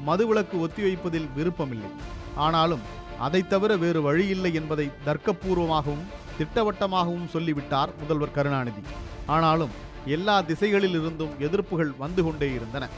மதுவிலக்கு 0.07 0.69
ஒத்திவைப்பதில் 0.69 1.28
விருப்பமில்லை. 1.35 1.90
ஆனாலும் 2.35 3.00
அதைத் 3.19 3.50
தவிர 3.50 3.76
வேறு 3.76 4.02
வழியில்லை 4.02 4.54
என்பதை 4.54 4.90
தர்க்கபூர்வமாகவும் 5.07 6.04
திட்டவட்டமாகவும் 6.38 7.28
சொல்லிவிட்டார் 7.28 7.90
முதல்வர் 8.00 8.33
கருணாநிதி. 8.33 8.81
ஆனாலும் 9.26 9.71
எல்லா 10.07 10.40
திசைகளில் 10.40 10.90
இருந்தும் 10.90 11.31
எதிர்ப்புகள் 11.40 11.97
வந்து 11.99 12.25
கொண்டே 12.25 12.52
இருந்தன. 12.52 12.88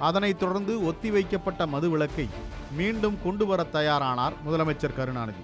அதனைத் 0.00 0.38
தொடர்ந்து 0.38 0.84
ஒத்திவைக்கப்பட்ட 0.84 1.66
மதுவிலக்கை 1.66 2.28
மீண்டும் 2.76 3.18
கொண்டு 3.24 3.46
வர 3.46 3.66
தயாரானார் 3.72 4.32
முதலமைச்சர் 4.46 4.94
கருணாநிதி. 4.94 5.38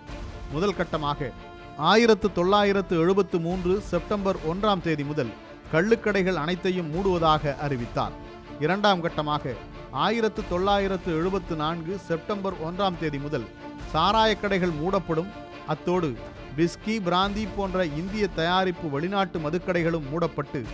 முதல் 0.53 0.75
கட்டமாக 0.75 1.31
ஆயிரத்து 1.77 2.33
தொள்ளாயிரத்து 2.33 2.99
எழுபத்து 2.99 3.41
மூன்று 3.41 3.81
செப்டம்பர் 3.81 4.37
ஒன்றாம் 4.37 4.83
தேதி 4.83 5.05
முதல் 5.05 5.31
கள்ளுக்கடைகள் 5.73 6.35
அனைத்தையும் 6.35 6.95
மூடுவதாக 6.95 7.57
அறிவித்தார். 7.57 8.13
இரண்டாம் 8.61 9.09
கட்டமாக 9.09 9.55
ஆயிரத்து 9.92 10.42
தொள்ளாயிரத்து 10.49 11.11
எழுபத்து 11.18 11.57
நான்கு 11.57 11.99
செப்டம்பர் 11.99 12.57
ஒன்றாம் 12.66 12.99
தேதி 13.00 13.18
முதல் 13.18 13.47
சாராயக்கடைகள் 13.92 14.75
மூடப்படும். 14.80 15.30
அத்தோடு 15.66 16.09
விஸ்கி 16.57 16.95
பிராந்தி 17.07 17.49
போன்ற 17.57 17.85
இந்திய 17.85 18.28
தயாரிப்பு 18.28 18.90
வெளிநாட்டு 18.90 19.38
மதுக்கடைகளும் 19.38 20.09
மூடப்பட்டு 20.11 20.64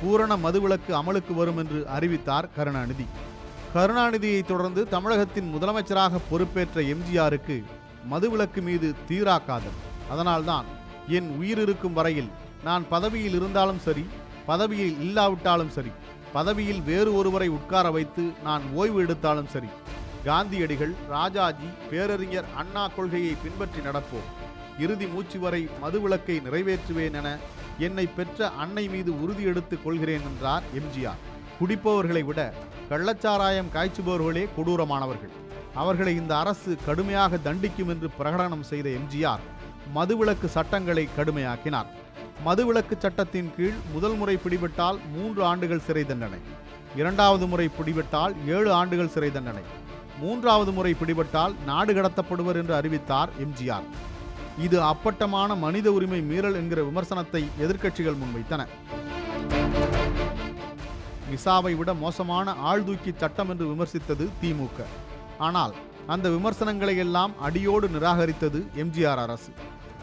பூரண 0.00 0.36
மதுவிலக்கு 0.36 0.92
அமலுக்கு 1.00 1.34
வரும் 1.34 1.56
என்று 1.56 1.86
அறிவித்தார் 1.88 2.48
கருணாநிதி. 2.56 3.06
கருணாநிதியை 3.74 4.42
தொடர்ந்து 4.44 4.88
தமிழகத்தின் 4.88 5.52
முதலமைச்சராக 5.54 6.20
பொறுப்பேற்ற 6.30 6.80
எம்ஜிஆருக்கு 6.80 7.64
மதுவிலக்கு 8.10 8.62
மீது 8.62 8.94
தீராக்காதல். 9.08 9.78
அதனால்தான் 10.10 10.64
என் 11.08 11.36
உயிர் 11.38 11.58
இருக்கும் 11.58 11.92
வரையில் 11.92 12.30
நான் 12.64 12.84
பதவியில் 12.88 13.34
இருந்தாலும் 13.34 13.78
சரி 13.78 14.04
பதவியில் 14.46 15.00
இல்லாவிட்டாலும் 15.00 15.70
சரி 15.70 15.92
பதவியில் 16.34 16.80
வேறு 16.82 17.10
ஒருவரை 17.18 17.48
உட்கார 17.48 17.90
வைத்து 17.90 18.22
நான் 18.42 18.62
ஓய்வு 18.74 19.00
எடுத்தாலும் 19.02 19.50
சரி. 19.54 19.68
காந்தியடிகள் 20.24 20.94
ராஜாஜி 21.08 21.68
பேரறிஞர் 21.90 22.48
அண்ணா 22.56 22.84
கொள்கையை 22.88 23.34
பின்பற்றி 23.42 23.80
நடப்போம். 23.80 24.28
இறுதி 24.78 25.06
மூச்சு 25.06 25.38
வரை 25.40 25.68
மதுவிலக்கை 25.82 26.36
நிறைவேற்றுவேன் 26.46 27.16
என 27.20 27.38
என்னை 27.78 28.06
பெற்ற 28.06 28.48
அன்னை 28.62 28.88
மீது 28.88 29.22
உறுதி 29.22 29.42
எடுத்துக் 29.42 29.84
கொள்கிறேன் 29.84 30.26
என்றார் 30.30 30.62
எம்ஜிஆர் 30.80 31.22
குடிப்பவர்களை 31.60 32.24
விட 32.24 32.40
கள்ளச்சாராயம் 32.90 33.72
காய்ச்சுபவர்களே 33.74 34.44
கொடூரமானவர்கள். 34.56 35.34
அவர்களை 35.74 36.14
இந்த 36.16 36.36
அரசு 36.36 36.76
கடுமையாக 36.86 37.38
தண்டிக்கும் 37.44 37.92
என்று 37.94 38.10
பிரகடனம் 38.18 38.68
செய்த 38.70 38.88
எம்ஜிஆர் 38.88 39.44
மதுவிலக்கு 39.94 40.48
சட்டங்களை 40.56 41.08
கடுமையாக்கினார். 41.18 41.90
மதுவிலக்கு 42.46 42.94
சட்டத்தின் 43.04 43.50
கீழ் 43.56 43.78
முதல் 43.94 44.16
முறை 44.20 44.36
பிடிபட்டால் 44.44 44.98
மூன்று 45.16 45.40
ஆண்டுகள் 45.50 45.84
சிறை 45.86 46.04
தண்டனை. 46.10 46.40
இரண்டாவது 47.00 47.46
முறை 47.52 47.66
பிடிபட்டால் 47.78 48.34
ஏழு 48.56 48.70
ஆண்டுகள் 48.80 49.12
சிறை 49.14 49.30
தண்டனை. 49.36 49.64
மூன்றாவது 50.22 50.72
முறை 50.78 50.92
பிடிபட்டால் 51.00 51.54
நாடு 51.68 51.92
கடத்தப்படுவர் 51.92 52.58
என்று 52.60 52.74
அறிவித்தார் 52.80 53.30
எம்ஜிஆர் 53.44 53.88
இது 54.66 54.78
அப்பட்டமான 54.90 55.54
மனித 55.62 55.86
உரிமை 55.96 56.20
மீறல் 56.30 56.58
என்கிற 56.60 56.80
விமர்சனத்தை 56.88 57.42
எதிர்க்கட்சிகள் 57.64 58.20
முன்வைத்தன. 58.20 58.66
மிசாவை 61.30 61.72
விட 61.78 61.90
மோசமான 62.04 62.54
ஆழ்தூக்கி 62.70 63.12
சட்டம் 63.22 63.50
என்று 63.52 63.66
விமர்சித்தது 63.72 64.26
திமுக 64.42 64.86
ஆனால் 65.46 65.74
அந்த 66.14 66.26
விமர்சனங்களை 66.36 66.94
எல்லாம் 67.04 67.32
அடியோடு 67.46 67.86
நிராகரித்தது 67.94 68.60
எம்ஜிஆர் 68.82 69.22
அரசு. 69.24 69.52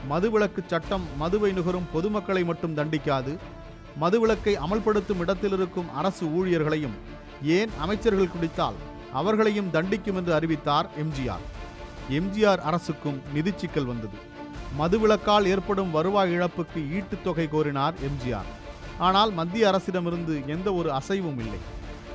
மதுவிலக்கு 0.10 0.66
சட்டம் 0.68 1.08
மதுவை 1.18 1.52
நுகரும் 1.52 1.88
பொதுமக்களை 1.94 2.44
மட்டும் 2.44 2.78
தண்டிக்காது. 2.78 3.38
மதுவிலக்கை 4.02 4.56
அமல்படுத்தும் 4.56 5.20
இடத்தில் 5.20 5.52
இருக்கும் 5.52 5.94
அரசு 5.94 6.26
ஊழியர்களையும் 6.26 6.96
ஏன் 7.44 7.70
அமைச்சர்கள் 7.80 8.32
குடித்தால் 8.32 8.74
அவர்களையும் 9.14 9.70
தண்டிக்கும் 9.74 10.16
என்று 10.16 10.34
அறிவித்தார் 10.34 10.90
எம்ஜிஆர். 10.98 11.46
எம்ஜிஆர் 12.10 12.58
அரசுக்கும் 12.58 13.22
நிதி 13.34 13.54
சிக்கல் 13.56 13.86
வந்தது. 13.86 14.18
மதுவிலக்கால் 14.78 15.46
ஏற்படும் 15.46 15.92
வருவாய் 15.92 16.32
இழப்புக்கு 16.32 16.92
ஈட்டுத் 16.92 17.24
தொகை 17.24 17.48
கோரினார் 17.48 17.94
எம்ஜிஆர். 17.94 18.50
ஆனால் 18.98 19.32
மத்திய 19.32 19.68
அரசிடமிருந்து 19.68 20.46
எந்த 20.46 20.74
ஒரு 20.74 20.92
அசைவும் 20.92 21.40
இல்லை. 21.40 21.60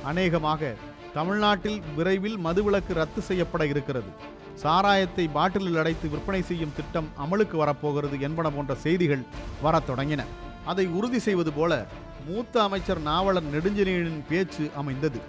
அநேகமாக 0.03 0.75
தமிழ்நாட்டில் 1.13 1.81
விரைவில் 1.95 2.37
மதுவிலக்கு 2.45 2.93
ரத்து 2.93 3.21
செய்யப்பட 3.21 3.65
இருக்கிறது. 3.65 4.35
சாராயத்தை 4.61 5.27
பாட்டிலில் 5.27 5.77
அடைத்து 5.77 6.09
விற்பனை 6.09 6.41
செய்யும் 6.41 6.75
திட்டம் 6.75 7.09
அமலுக்கு 7.17 7.55
வரப்போகிறது 7.57 8.19
என்பன 8.19 8.49
போன்ற 8.49 8.75
செய்திகள் 8.75 9.23
வரத் 9.61 9.89
தொடங்கின. 9.89 10.23
அதை 10.65 10.85
உறுதி 10.87 11.19
செய்வது 11.19 11.51
போல 11.53 11.87
மூத்த 12.27 12.63
அமைச்சர் 12.63 13.01
நாவலர் 13.01 13.51
நெடுஞ்செழியனின் 13.53 14.23
பேச்சு 14.29 14.69
அமைந்தது. 14.75 15.19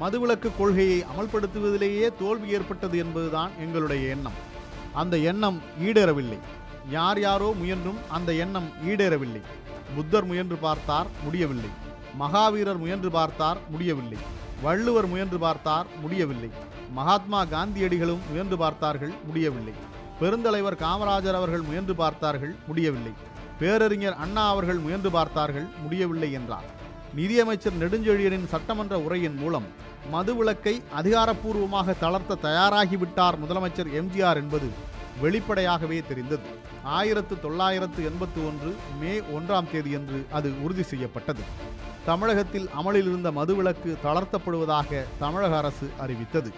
மதுவிலக்கு 0.00 0.50
கொள்கையை 0.58 1.04
அமல்படுத்துவதிலேயே 1.12 2.08
தோல்வி 2.18 2.48
ஏற்பட்டது 2.48 2.98
என்பதுதான் 2.98 3.50
எங்களுடைய 3.60 4.08
எண்ணம். 4.08 4.38
அந்த 4.92 5.16
எண்ணம் 5.16 5.62
ஈடேறவில்லை. 5.80 6.38
யார் 6.90 7.20
யாரோ 7.20 7.54
முயன்றும் 7.58 7.98
அந்த 8.08 8.32
எண்ணம் 8.32 8.68
ஈடேறவில்லை. 8.86 9.42
புத்தர் 9.96 10.24
முயன்று 10.24 10.56
பார்த்தார் 10.56 11.06
முடியவில்லை. 11.24 11.70
மகாவீரர் 12.18 12.78
முயன்று 12.78 13.10
பார்த்தார் 13.10 13.58
முடியவில்லை. 13.70 14.18
வள்ளுவர் 14.62 15.08
முயன்று 15.12 15.38
பார்த்தார் 15.38 15.86
முடியவில்லை. 16.02 16.50
மகாத்மா 16.98 17.40
காந்தியடிகளும் 17.44 18.22
முயன்று 18.30 18.56
பார்த்தார்கள் 18.56 19.14
முடியவில்லை. 19.26 19.74
பெருந்தலைவர் 20.20 20.76
காமராஜர் 20.84 21.38
அவர்கள் 21.40 21.64
முயன்று 21.68 21.94
பார்த்தார்கள் 21.94 22.54
முடியவில்லை. 22.66 23.12
பேரறிஞர் 23.60 24.16
அண்ணா 24.24 24.44
அவர்கள் 24.48 24.80
முயன்று 24.84 25.10
பார்த்தார்கள் 25.10 25.66
முடியவில்லை 25.82 26.30
என்றார். 26.32 26.68
நிதியமைச்சர் 27.14 27.80
நெடுஞ்செழியனின் 27.80 28.50
சட்டமன்ற 28.52 28.94
உரையின் 28.98 29.36
மூலம் 29.42 29.66
மதுவிலக்கை 30.12 30.74
அதிகாரப்பூர்வமாக 31.00 31.94
தளர்த்த 32.04 32.38
தயாராகிவிட்டார் 32.42 33.36
முதலமைச்சர் 33.42 33.90
எம்ஜிஆர் 34.00 34.40
என்பது 34.42 34.68
வெளிப்படையாகவே 35.20 36.02
தெரிந்தது. 36.08 36.42
ஆயிரத்து 36.82 37.40
தொள்ளாயிரத்து 37.40 38.08
எண்பத்தி 38.08 38.46
ஒன்று 38.46 38.76
மே 39.00 39.20
ஒன்றாம் 39.20 39.66
தேதியன்று 39.72 40.26
அது 40.30 40.62
உறுதி 40.62 40.82
செய்யப்பட்டது. 40.82 41.40
தமிழகத்தில் 42.06 42.68
அமலில் 42.68 43.06
இருந்த 43.06 43.30
மதுவிலக்கு 43.30 43.96
தளர்த்தப்படுவதாக 44.04 45.04
தமிழக 45.18 45.56
அரசு 45.56 45.90
அறிவித்தது. 45.98 46.50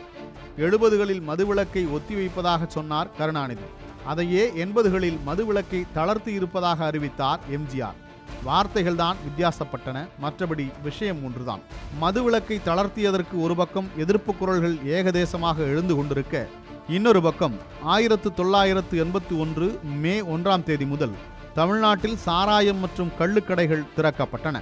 எழுபதுகளில் 0.59 1.23
மதுவிலக்கை 1.29 1.89
ஒத்திவைப்பதாக 1.89 2.67
சொன்னார் 2.67 3.11
கருணாநிதி. 3.19 3.63
அதையே 4.05 4.51
எண்பதுகளில் 4.51 5.19
மதுவிலக்கை 5.27 5.85
தளர்த்தி 5.93 6.33
இருப்பதாக 6.33 6.85
அறிவித்தார் 6.85 7.41
எம்ஜிஆர். 7.51 8.03
வார்த்தைகள் 8.43 8.97
தான் 8.97 9.17
வித்தியாசப்பட்டன. 9.27 10.09
மற்றபடி 10.23 10.71
விஷயம் 10.83 11.25
ஒன்றுதான். 11.25 11.61
மதுவிலக்கை 12.01 12.59
தளர்த்தியதற்கு 12.67 13.41
ஒரு 13.41 13.57
பக்கம் 13.57 13.89
எதிர்ப்பு 13.97 14.35
குரல்கள் 14.35 14.75
ஏகதேசமாக 14.75 15.57
எழுந்து 15.57 15.97
கொண்டிருக்க 15.97 16.49
இன்னொரு 16.89 17.23
பக்கம் 17.23 17.55
ஆயிரத்து 17.83 18.35
தொள்ளாயிரத்து 18.35 19.05
எண்பத்தி 19.05 19.39
ஒன்று 19.39 19.81
மே 19.83 20.21
ஒன்றாம் 20.21 20.63
தேதி 20.63 20.87
முதல் 20.87 21.11
தமிழ்நாட்டில் 21.55 22.17
சாராயம் 22.17 22.77
மற்றும் 22.77 23.13
கள்ளுக்கடைகள் 23.19 23.87
திறக்கப்பட்டன. 23.97 24.61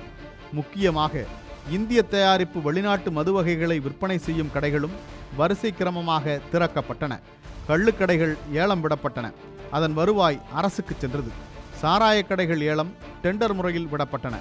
முக்கியமாக 0.52 1.25
இந்திய 1.71 2.02
தயாரிப்பு 2.02 2.62
வெளிநாட்டு 2.62 3.11
மது 3.11 3.33
வகைகளை 3.33 3.81
விற்பனை 3.81 4.19
செய்யும் 4.19 4.50
கடைகளும் 4.55 4.97
வரிசை 5.37 5.75
கிரமமாக 5.79 6.41
திறக்கப்பட்டன. 6.52 7.21
கள்ளுக்கடைகள் 7.69 8.37
ஏலம் 8.52 8.85
விடப்பட்டன. 8.85 9.33
அதன் 9.71 9.95
வருவாய் 9.95 10.41
அரசுக்கு 10.52 10.95
சென்றது. 10.99 11.50
சாராயக் 11.83 12.27
கடைகள் 12.27 12.61
ஏலம் 12.61 12.95
டெண்டர் 13.23 13.55
முறையில் 13.55 13.89
விடப்பட்டன. 13.93 14.35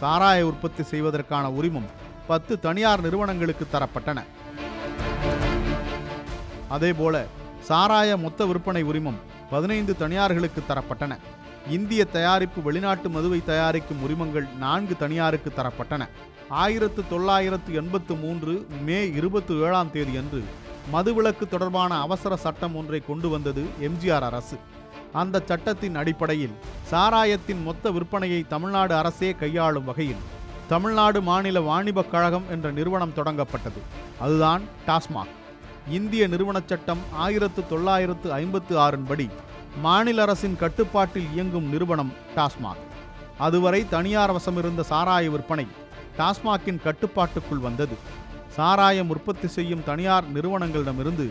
சாராய 0.00 0.40
உற்பத்தி 0.40 0.82
செய்வதற்கான 0.82 1.50
உரிமம் 1.50 1.88
பத்து 2.26 2.60
தனியார் 2.60 3.00
நிறுவனங்களுக்கு 3.00 3.66
தரப்பட்டன. 3.72 4.22
அதேபோல 6.68 7.24
சாராய 7.68 8.16
மொத்த 8.16 8.46
விற்பனை 8.46 8.82
உரிமம் 8.82 9.18
பதினைந்து 9.50 9.96
தனியார்களுக்கு 9.98 10.62
தரப்பட்டன. 10.68 11.18
இந்திய 11.68 12.04
தயாரிப்பு 12.04 12.62
வெளிநாட்டு 12.62 13.08
மதுவை 13.08 13.42
தயாரிக்கும் 13.44 14.02
உரிமங்கள் 14.02 14.46
நான்கு 14.58 14.96
தனியாருக்கு 14.96 15.52
தரப்பட்டன. 15.56 16.08
ஆயிரத்து 16.48 17.04
தொள்ளாயிரத்து 17.08 17.74
எண்பத்து 17.74 18.14
மூன்று 18.14 18.66
மே 18.84 19.10
இருபத்தி 19.10 19.54
ஏழாம் 19.54 19.90
தேதி 19.90 20.16
அன்று 20.16 20.44
மதுவிலக்கு 20.92 21.48
தொடர்பான 21.48 22.00
அவசர 22.00 22.36
சட்டம் 22.36 22.76
ஒன்றை 22.76 23.02
கொண்டு 23.06 23.28
வந்தது 23.28 23.64
எம்ஜிஆர் 23.80 24.20
அரசு. 24.20 24.56
அந்த 25.20 25.42
சட்டத்தின் 25.48 25.96
அடிப்படையில் 26.00 26.54
சாராயத்தின் 26.90 27.60
மொத்த 27.62 27.90
விற்பனையை 27.96 28.40
தமிழ்நாடு 28.46 28.94
அரசே 29.00 29.30
கையாளும் 29.42 29.84
வகையில் 29.84 30.22
தமிழ்நாடு 30.72 31.18
மாநில 31.28 31.60
வாணிபக் 31.60 32.10
கழகம் 32.10 32.46
என்ற 32.50 32.66
நிறுவனம் 32.78 33.16
தொடங்கப்பட்டது. 33.16 33.80
அதுதான் 34.20 34.62
டாஸ்மாக். 34.86 35.32
இந்திய 35.98 36.26
நிறுவனச் 36.28 36.68
சட்டம் 36.68 37.02
ஆயிரத்து 37.24 37.62
தொள்ளாயிரத்து 37.68 38.28
ஐம்பத்து 38.32 38.74
ஆறின் 38.78 39.06
படி 39.08 39.26
மாநில 39.86 40.22
அரசின் 40.22 40.56
கட்டுப்பாட்டில் 40.56 41.30
இயங்கும் 41.34 41.70
நிறுவனம் 41.74 42.12
டாஸ்மாக். 42.36 42.82
அதுவரை 43.46 43.80
தனியார் 43.88 44.34
வசமிருந்த 44.36 44.84
சாராய 44.90 45.30
விற்பனை 45.30 45.66
டாஸ்மாக்கின் 46.18 46.82
கட்டுப்பாட்டுக்குள் 46.82 47.64
வந்தது. 47.68 47.96
சாராயம் 48.56 49.10
உற்பத்தி 49.14 49.48
செய்யும் 49.48 49.86
தனியார் 49.86 50.26
நிறுவனங்களிடமிருந்து 50.34 51.26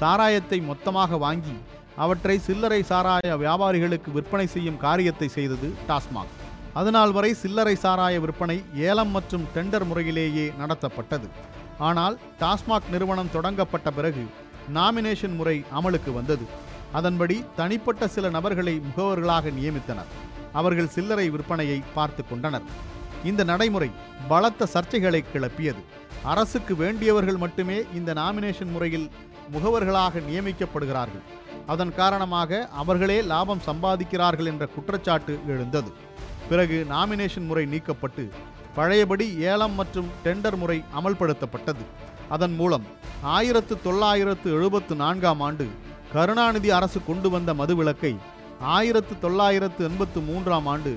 சாராயத்தை 0.00 0.58
மொத்தமாக 0.70 1.16
வாங்கி 1.16 1.56
அவற்றை 2.04 2.36
சில்லறை 2.46 2.80
சாராய 2.90 3.36
வியாபாரிகளுக்கு 3.42 4.10
விற்பனை 4.16 4.46
செய்யும் 4.54 4.80
காரியத்தை 4.84 5.28
செய்தது 5.36 5.68
டாஸ்மாக். 5.88 6.34
அதனால் 6.80 7.12
வரை 7.16 7.30
சில்லறை 7.42 7.74
சாராய 7.84 8.16
விற்பனை 8.24 8.56
ஏலம் 8.88 9.12
மற்றும் 9.16 9.46
டெண்டர் 9.54 9.86
முறையிலேயே 9.90 10.46
நடத்தப்பட்டது. 10.60 11.28
ஆனால் 11.88 12.14
டாஸ்மாக் 12.42 12.90
நிறுவனம் 12.94 13.32
தொடங்கப்பட்ட 13.36 13.90
பிறகு 13.98 14.24
நாமினேஷன் 14.76 15.34
முறை 15.40 15.56
அமலுக்கு 15.78 16.12
வந்தது. 16.18 16.46
அதன்படி 16.98 17.36
தனிப்பட்ட 17.60 18.08
சில 18.14 18.26
நபர்களை 18.36 18.74
முகவர்களாக 18.88 19.50
நியமித்தனர். 19.58 20.12
அவர்கள் 20.60 20.94
சில்லறை 20.96 21.26
விற்பனையை 21.34 21.78
பார்த்து 21.96 22.22
கொண்டனர். 22.30 22.68
இந்த 23.30 23.42
நடைமுறை 23.50 23.90
பலத்த 24.30 24.68
சர்ச்சைகளை 24.74 25.22
கிளப்பியது. 25.32 25.82
அரசுக்கு 26.32 26.74
வேண்டியவர்கள் 26.82 27.42
மட்டுமே 27.44 27.78
இந்த 27.98 28.10
நாமினேஷன் 28.20 28.72
முறையில் 28.76 29.08
முகவர்களாக 29.54 30.22
நியமிக்கப்படுகிறார்கள். 30.30 31.26
அதன் 31.72 31.92
காரணமாக 32.00 32.60
அவர்களே 32.82 33.16
லாபம் 33.30 33.64
சம்பாதிக்கிறார்கள் 33.66 34.50
என்ற 34.52 34.64
குற்றச்சாட்டு 34.74 35.34
எழுந்தது. 35.52 35.90
பிறகு 36.50 36.76
நாமினேஷன் 36.92 37.48
முறை 37.50 37.64
நீக்கப்பட்டு 37.72 38.24
பழையபடி 38.76 39.26
ஏலம் 39.52 39.74
மற்றும் 39.80 40.08
டெண்டர் 40.24 40.56
முறை 40.62 40.78
அமல்படுத்தப்பட்டது. 40.98 41.84
அதன் 42.34 42.54
மூலம் 42.60 42.86
ஆயிரத்து 43.36 43.74
தொள்ளாயிரத்து 43.86 44.48
எழுபத்து 44.58 44.94
நான்காம் 45.02 45.42
ஆண்டு 45.46 45.66
கருணாநிதி 46.12 46.70
அரசு 46.78 46.98
கொண்டு 47.06 47.28
வந்த 47.34 47.50
மதுவிலக்கை 47.60 48.12
ஆயிரத்து 48.76 49.14
தொள்ளாயிரத்து 49.24 49.82
எண்பத்து 49.88 50.20
மூன்றாம் 50.28 50.68
ஆண்டு 50.72 50.92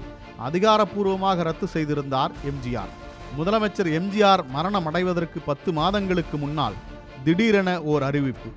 அதிகாரப்பூர்வமாக 0.47 1.43
ரத்து 1.47 1.67
செய்திருந்தார் 1.75 2.33
எம்ஜிஆர். 2.51 2.91
முதலமைச்சர் 3.37 3.89
எம்ஜிஆர் 3.99 4.41
மரணம் 4.55 4.87
அடைவதற்கு 4.89 5.39
பத்து 5.49 5.69
மாதங்களுக்கு 5.79 6.37
முன்னால் 6.43 6.77
திடீரென 7.25 7.69
ஓர் 7.91 8.03
அறிவிப்பு. 8.09 8.49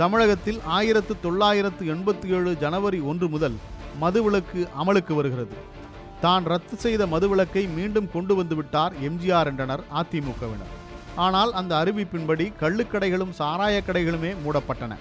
தமிழகத்தில் 0.00 0.58
ஆயிரத்து 0.76 1.14
தொள்ளாயிரத்து 1.24 1.84
எண்பத்தி 1.92 2.26
ஏழு 2.36 2.50
ஜனவரி 2.62 2.98
ஒன்று 3.10 3.26
முதல் 3.34 3.56
மதுவிலக்கு 4.02 4.60
அமலுக்கு 4.80 5.12
வருகிறது. 5.18 5.54
தான் 6.24 6.44
ரத்து 6.52 6.76
செய்த 6.82 7.02
மதுவிலக்கை 7.12 7.62
மீண்டும் 7.76 8.10
கொண்டு 8.14 8.34
வந்துவிட்டார் 8.40 8.96
எம்ஜிஆர் 9.08 9.48
என்றனர் 9.50 9.82
அதிமுகவினர். 10.00 10.74
ஆனால் 11.26 11.52
அந்த 11.60 11.72
அறிவிப்பின்படி 11.82 12.46
கள்ளுக்கடைகளும் 12.62 13.32
சாராய 13.38 13.76
கடைகளுமே 13.88 14.32
மூடப்பட்டன. 14.44 14.92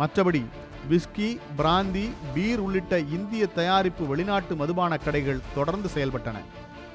மற்றபடி 0.00 0.42
விஸ்கி 0.90 1.28
பிராந்தி 1.58 2.06
பீர் 2.34 2.62
உள்ளிட்ட 2.66 2.94
இந்திய 3.16 3.46
தயாரிப்பு 3.58 4.04
வெளிநாட்டு 4.12 4.56
மதுபான 4.62 4.98
கடைகள் 5.06 5.44
தொடர்ந்து 5.56 5.90
செயல்பட்டன. 5.94 6.36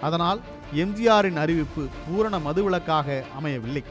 அதனால் 0.07 0.39
எம்ஜிஆரின் 0.83 1.41
அறிவிப்பு 1.43 1.83
பூரண 2.05 2.35
மதுவிலக்காக 2.47 3.23
அமையவில்லை. 3.39 3.83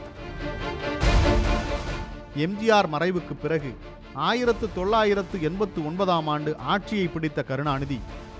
எம்ஜிஆர் 2.37 2.85
மறைவுக்கு 2.91 3.33
பிறகு 3.41 3.77
ஆயிரத்து 4.13 4.69
தொள்ளாயிரத்து 4.73 5.41
எண்பத்து 5.41 5.85
ஒன்பதாம் 5.85 6.27
ஆண்டு 6.27 6.57
ஆட்சியை 6.57 7.07
பிடித்த 7.07 7.43
கருணாநிதி 7.43 7.99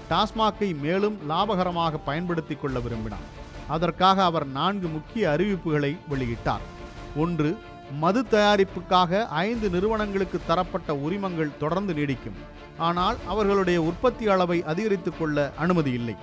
டாஸ்மாக்கை 0.10 0.80
மேலும் 0.80 1.18
லாபகரமாக 1.30 1.98
பயன்படுத்திக் 2.06 2.62
கொள்ள 2.62 2.80
விரும்பினார். 2.80 3.40
அதற்காக 3.68 4.24
அவர் 4.24 4.48
நான்கு 4.48 4.88
முக்கிய 4.88 5.30
அறிவிப்புகளை 5.30 5.98
வெளியிட்டார். 6.10 6.64
ஒன்று 7.16 7.58
மது 8.00 8.26
தயாரிப்புக்காக 8.32 9.26
ஐந்து 9.28 9.70
நிறுவனங்களுக்கு 9.70 10.42
தரப்பட்ட 10.48 10.96
உரிமங்கள் 10.96 11.58
தொடர்ந்து 11.60 11.94
நீடிக்கும். 11.94 12.38
ஆனால் 12.78 13.16
அவர்களுடைய 13.28 13.82
உற்பத்தி 13.82 14.28
அளவை 14.28 14.64
அதிகரித்துக் 14.64 15.20
கொள்ள 15.20 15.52
அனுமதி 15.58 15.92
இல்லை. 15.92 16.16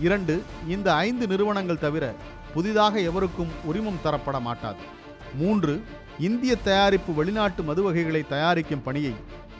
இரண்டு 0.00 0.42
இந்த 0.68 0.94
ஐந்து 0.94 1.26
நிறுவனங்கள் 1.26 1.78
தவிர 1.78 2.14
புதிதாக 2.54 3.00
எவருக்கும் 3.00 3.48
உரிமம் 3.64 4.00
தரப்பட 4.04 4.40
மாட்டாது. 4.40 5.02
மூன்று 5.34 5.84
இந்திய 6.18 6.56
தயாரிப்பு 6.56 7.14
வெளிநாட்டு 7.14 7.62
மது 7.62 7.82
வகைகளை 7.82 8.24
தயாரிக்கும் 8.28 8.82
பணியை 8.82 9.14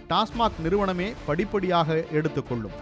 டாஸ்மாக் 0.09 0.59
நிறுவனமே 0.63 1.13
படிப்படியாக 1.27 2.05
எடுத்துக்கொள்ளும். 2.13 2.73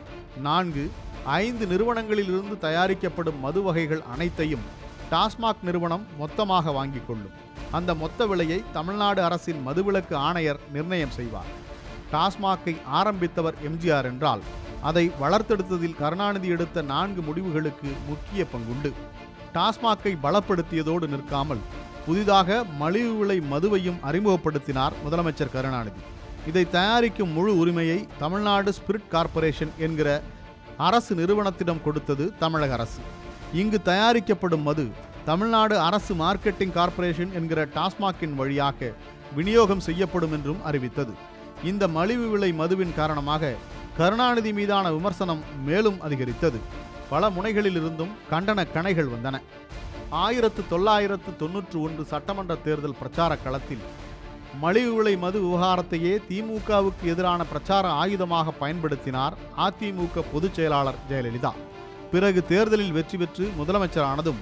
நான்கு 0.40 0.90
ஐந்து 1.24 1.66
நிறுவனங்களிலிருந்து 1.66 2.58
தயாரிக்கப்படும் 2.58 3.40
மது 3.40 3.62
வகைகள் 3.62 4.02
அனைத்தையும் 4.02 4.60
டாஸ்மாக் 5.10 5.62
நிறுவனம் 5.62 6.06
மொத்தமாக 6.18 6.70
வாங்கிக் 6.70 7.06
கொள்ளும். 7.06 7.32
அந்த 7.70 7.94
மொத்த 7.94 8.26
விலையை 8.26 8.62
தமிழ்நாடு 8.72 9.22
அரசின் 9.22 9.68
மதுவிலக்கு 9.68 10.14
ஆணையர் 10.14 10.60
நிர்ணயம் 10.72 11.10
செய்வார். 11.10 11.50
டாஸ்மாக்கை 12.12 12.76
ஆரம்பித்தவர் 12.92 13.54
எம்ஜிஆர் 13.68 14.04
என்றால் 14.04 14.40
அதை 14.82 15.10
வளர்த்தெடுத்ததில் 15.20 15.98
கருணாநிதி 15.98 16.48
எடுத்த 16.48 16.82
நான்கு 16.82 17.22
முடிவுகளுக்கு 17.22 17.88
முக்கிய 18.08 18.46
பங்குண்டு. 18.52 18.92
டாஸ்மாக்கை 19.54 20.12
பலப்படுத்தியதோடு 20.22 21.08
நிற்காமல் 21.08 21.60
புதிதாக 22.06 22.64
மலிவு 22.80 23.12
விலை 23.18 23.36
மதுவையும் 23.52 23.98
அறிமுகப்படுத்தினார் 24.08 24.94
முதலமைச்சர் 25.04 25.52
கருணாநிதி. 25.52 26.00
இதை 26.48 26.64
தயாரிக்கும் 26.70 27.32
முழு 27.32 27.52
உரிமையை 27.58 27.98
தமிழ்நாடு 28.18 28.70
ஸ்பிரிட் 28.78 29.10
கார்ப்பரேஷன் 29.14 29.72
என்கிற 29.78 30.08
அரசு 30.86 31.12
நிறுவனத்திடம் 31.14 31.82
கொடுத்தது 31.82 32.24
தமிழக 32.38 32.72
அரசு. 32.72 33.00
இங்கு 33.60 33.78
தயாரிக்கப்படும் 33.90 34.62
மது 34.62 34.86
தமிழ்நாடு 35.24 35.74
அரசு 35.88 36.14
மார்க்கெட்டிங் 36.14 36.74
கார்ப்பரேஷன் 36.78 37.32
என்கிற 37.32 37.68
டாஸ்மாக்கின் 37.76 38.34
வழியாக 38.40 38.92
விநியோகம் 39.36 39.84
செய்யப்படும் 39.88 40.32
என்றும் 40.32 40.64
அறிவித்தது. 40.70 41.12
இந்த 41.70 41.88
மலிவு 41.98 42.26
விலை 42.28 42.52
மதுவின் 42.52 42.94
காரணமாக 43.00 43.52
கருணாநிதி 43.96 44.52
மீதான 44.52 44.92
விமர்சனம் 44.92 45.42
மேலும் 45.64 46.00
அதிகரித்தது. 46.00 46.58
பல 47.10 47.30
முனைகளில் 47.30 47.78
இருந்தும் 47.80 48.12
கண்டன 48.30 48.60
கணைகள் 48.74 49.12
வந்தன. 49.14 49.38
ஆயிரத்து 50.20 50.62
தொள்ளாயிரத்து 50.68 51.30
தொன்னூற்று 51.36 51.76
ஒன்று 51.80 52.02
சட்டமன்ற 52.04 52.54
தேர்தல் 52.56 52.96
பிரச்சார 52.98 53.36
களத்தில் 53.36 53.84
மலிவு 54.60 54.94
விலை 54.94 55.12
மது 55.16 55.38
விவகாரத்தையே 55.40 56.12
திமுகவுக்கு 56.30 57.04
எதிரான 57.12 57.44
பிரச்சார 57.44 57.84
ஆயுதமாக 58.02 58.52
பயன்படுத்தினார் 58.60 59.36
அதிமுக 59.66 60.24
பொதுச் 60.32 60.54
செயலாளர் 60.54 60.98
ஜெயலலிதா. 61.10 61.52
பிறகு 62.12 62.40
தேர்தலில் 62.44 62.92
வெற்றி 62.92 63.18
பெற்று 63.18 63.52
முதலமைச்சரானதும் 63.60 64.40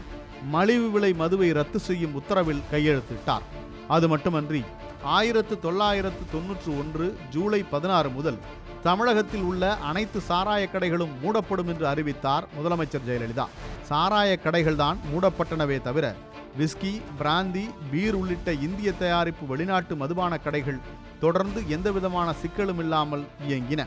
மலிவு 0.55 0.91
விலை 0.91 1.13
மதுவை 1.13 1.53
ரத்து 1.53 1.79
செய்யும் 1.79 2.17
உத்தரவில் 2.21 2.67
கையெழுத்திட்டார். 2.73 3.47
அது 3.89 4.09
மட்டுமன்றி 4.09 4.63
ஆயிரத்து 5.03 5.59
தொள்ளாயிரத்து 5.59 6.25
தொன்னூற்று 6.33 6.79
ஒன்று 6.79 7.07
ஜூலை 7.31 7.63
பதினாறு 7.63 8.11
முதல் 8.11 8.41
தமிழகத்தில் 8.85 9.47
உள்ள 9.51 9.65
அனைத்து 9.89 10.19
சாராய 10.29 10.63
கடைகளும் 10.75 11.15
மூடப்படும் 11.23 11.71
என்று 11.73 11.87
அறிவித்தார் 11.87 12.45
முதலமைச்சர் 12.57 13.07
ஜெயலலிதா. 13.09 13.47
சாராய 13.89 14.31
கடைகள்தான் 14.45 14.99
மூடப்பட்டனவே 15.11 15.79
தவிர 15.89 16.07
விஸ்கி 16.59 16.93
பிராந்தி 17.21 17.65
பீர் 17.91 18.17
உள்ளிட்ட 18.21 18.53
இந்திய 18.67 18.91
தயாரிப்பு 19.03 19.45
வெளிநாட்டு 19.51 19.97
மதுபான 20.03 20.39
கடைகள் 20.45 20.81
தொடர்ந்து 21.25 21.63
எந்தவிதமான 21.69 22.29
சிக்கலும் 22.43 22.81
இல்லாமல் 22.85 23.25
இயங்கின. 23.49 23.85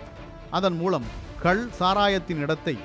அதன் 0.57 0.77
மூலம் 0.81 1.07
கள் 1.43 1.63
சாராயத்தின் 1.79 2.43
இடத்தை 2.45 2.75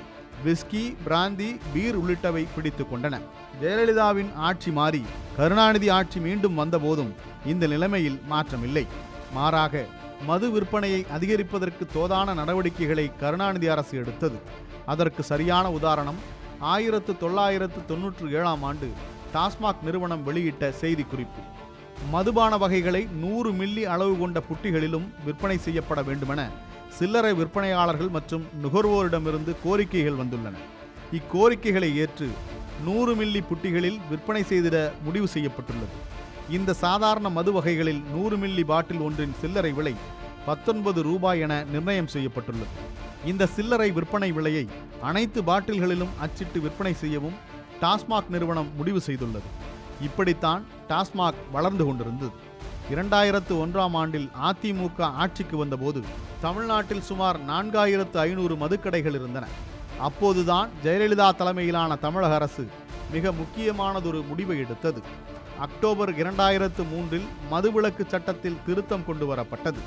விஸ்கி 0.45 0.83
பிராந்தி 1.05 1.49
பீர் 1.73 1.99
உள்ளிட்டவை 2.01 2.43
பிடித்து 2.55 2.83
கொண்டன. 2.91 3.15
ஜெயலலிதாவின் 3.61 4.33
ஆட்சி 4.49 4.71
மாறி 4.79 5.03
கருணாநிதி 5.37 5.89
ஆட்சி 5.99 6.19
மீண்டும் 6.27 6.59
வந்தபோதும் 6.61 7.13
இந்த 7.53 7.67
நிலைமையில் 7.67 8.21
மாற்றமில்லை. 8.33 8.85
மாறாக 9.33 9.85
மது 10.27 10.47
விற்பனையை 10.53 11.01
அதிகரிப்பதற்கு 11.15 11.83
தோதான 11.95 12.33
நடவடிக்கைகளை 12.39 13.05
கருணாநிதி 13.21 13.67
அரசு 13.67 13.93
எடுத்தது. 13.97 14.37
அதற்கு 14.85 15.23
சரியான 15.23 15.65
உதாரணம் 15.77 16.19
ஆயிரத்து 16.73 17.11
தொள்ளாயிரத்து 17.17 17.79
தொன்னூற்று 17.85 18.25
ஏழாம் 18.39 18.63
ஆண்டு 18.69 18.87
டாஸ்மாக் 19.33 19.85
நிறுவனம் 19.87 20.25
வெளியிட்ட 20.27 20.71
செய்திக்குறிப்பு. 20.81 21.41
மதுபான 22.11 22.53
வகைகளை 22.57 23.01
நூறு 23.23 23.49
மில்லி 23.59 23.83
அளவு 23.93 24.13
கொண்ட 24.17 24.39
புட்டிகளிலும் 24.49 25.07
விற்பனை 25.25 25.57
செய்யப்பட 25.57 26.01
வேண்டுமென 26.09 26.43
சில்லறை 26.97 27.33
விற்பனையாளர்கள் 27.39 28.11
மற்றும் 28.17 28.45
நுகர்வோரிடமிருந்து 28.63 29.53
கோரிக்கைகள் 29.65 30.19
வந்துள்ளன. 30.21 30.55
இக்கோரிக்கைகளை 31.17 31.95
ஏற்று 32.03 32.29
நூறு 32.87 33.13
மில்லி 33.15 33.41
புட்டிகளில் 33.49 33.99
விற்பனை 34.09 34.41
செய்திட 34.51 34.77
முடிவு 35.05 35.27
செய்யப்பட்டுள்ளது. 35.27 35.95
இந்த 36.57 36.71
சாதாரண 36.83 37.27
மது 37.35 37.51
வகைகளில் 37.55 37.99
நூறு 38.13 38.35
மில்லி 38.41 38.63
பாட்டில் 38.69 39.01
ஒன்றின் 39.07 39.35
சில்லறை 39.41 39.71
விலை 39.79 39.93
பத்தொன்பது 40.45 40.99
ரூபாய் 41.07 41.39
என 41.45 41.53
நிர்ணயம் 41.73 42.09
செய்யப்பட்டுள்ளது. 42.13 42.73
இந்த 43.31 43.43
சில்லறை 43.55 43.91
விற்பனை 43.97 44.29
விலையை 44.37 44.65
அனைத்து 45.09 45.41
பாட்டில்களிலும் 45.49 46.13
அச்சிட்டு 46.25 46.59
விற்பனை 46.65 46.93
செய்யவும் 47.03 47.37
டாஸ்மாக் 47.81 48.31
நிறுவனம் 48.35 48.69
முடிவு 48.77 49.01
செய்துள்ளது. 49.07 49.49
இப்படித்தான் 50.07 50.65
டாஸ்மாக் 50.89 51.41
வளர்ந்து 51.51 51.85
கொண்டிருந்தது. 51.85 52.33
இரண்டாயிரத்து 52.93 53.53
ஒன்றாம் 53.63 53.95
ஆண்டில் 54.01 54.29
அதிமுக 54.49 54.99
ஆட்சிக்கு 55.23 55.57
வந்தபோது 55.57 56.01
தமிழ்நாட்டில் 56.45 57.07
சுமார் 57.09 57.39
நான்காயிரத்து 57.51 58.17
ஐநூறு 58.27 58.55
மதுக்கடைகள் 58.55 59.17
இருந்தன. 59.19 59.47
அப்போதுதான் 60.07 60.69
ஜெயலலிதா 60.83 61.29
தலைமையிலான 61.41 61.95
தமிழக 62.05 62.33
அரசு 62.41 62.65
மிக 63.11 63.31
முக்கியமானதொரு 63.41 64.21
முடிவை 64.27 64.57
எடுத்தது. 64.65 65.01
அக்டோபர் 65.65 66.11
இரண்டாயிரத்து 66.21 66.83
மூன்றில் 66.91 67.25
மதுவிலக்கு 67.51 68.03
சட்டத்தில் 68.07 68.61
திருத்தம் 68.65 69.05
கொண்டு 69.05 69.25
வரப்பட்டது 69.31 69.81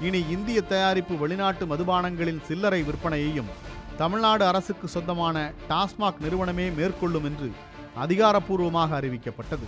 இனி 0.00 0.20
இந்திய 0.34 0.62
தயாரிப்பு 0.62 1.14
வெளிநாட்டு 1.18 1.64
மதுபானங்களின் 1.66 2.40
சில்லறை 2.48 2.80
விற்பனையையும் 2.82 3.50
தமிழ்நாடு 3.96 4.44
அரசுக்கு 4.44 4.88
சொந்தமான 4.88 5.52
டாஸ்மாக் 5.68 6.20
நிறுவனமே 6.20 6.66
மேற்கொள்ளும் 6.70 7.24
என்று 7.24 7.48
அதிகாரப்பூர்வமாக 8.04 9.00
அறிவிக்கப்பட்டது. 9.00 9.66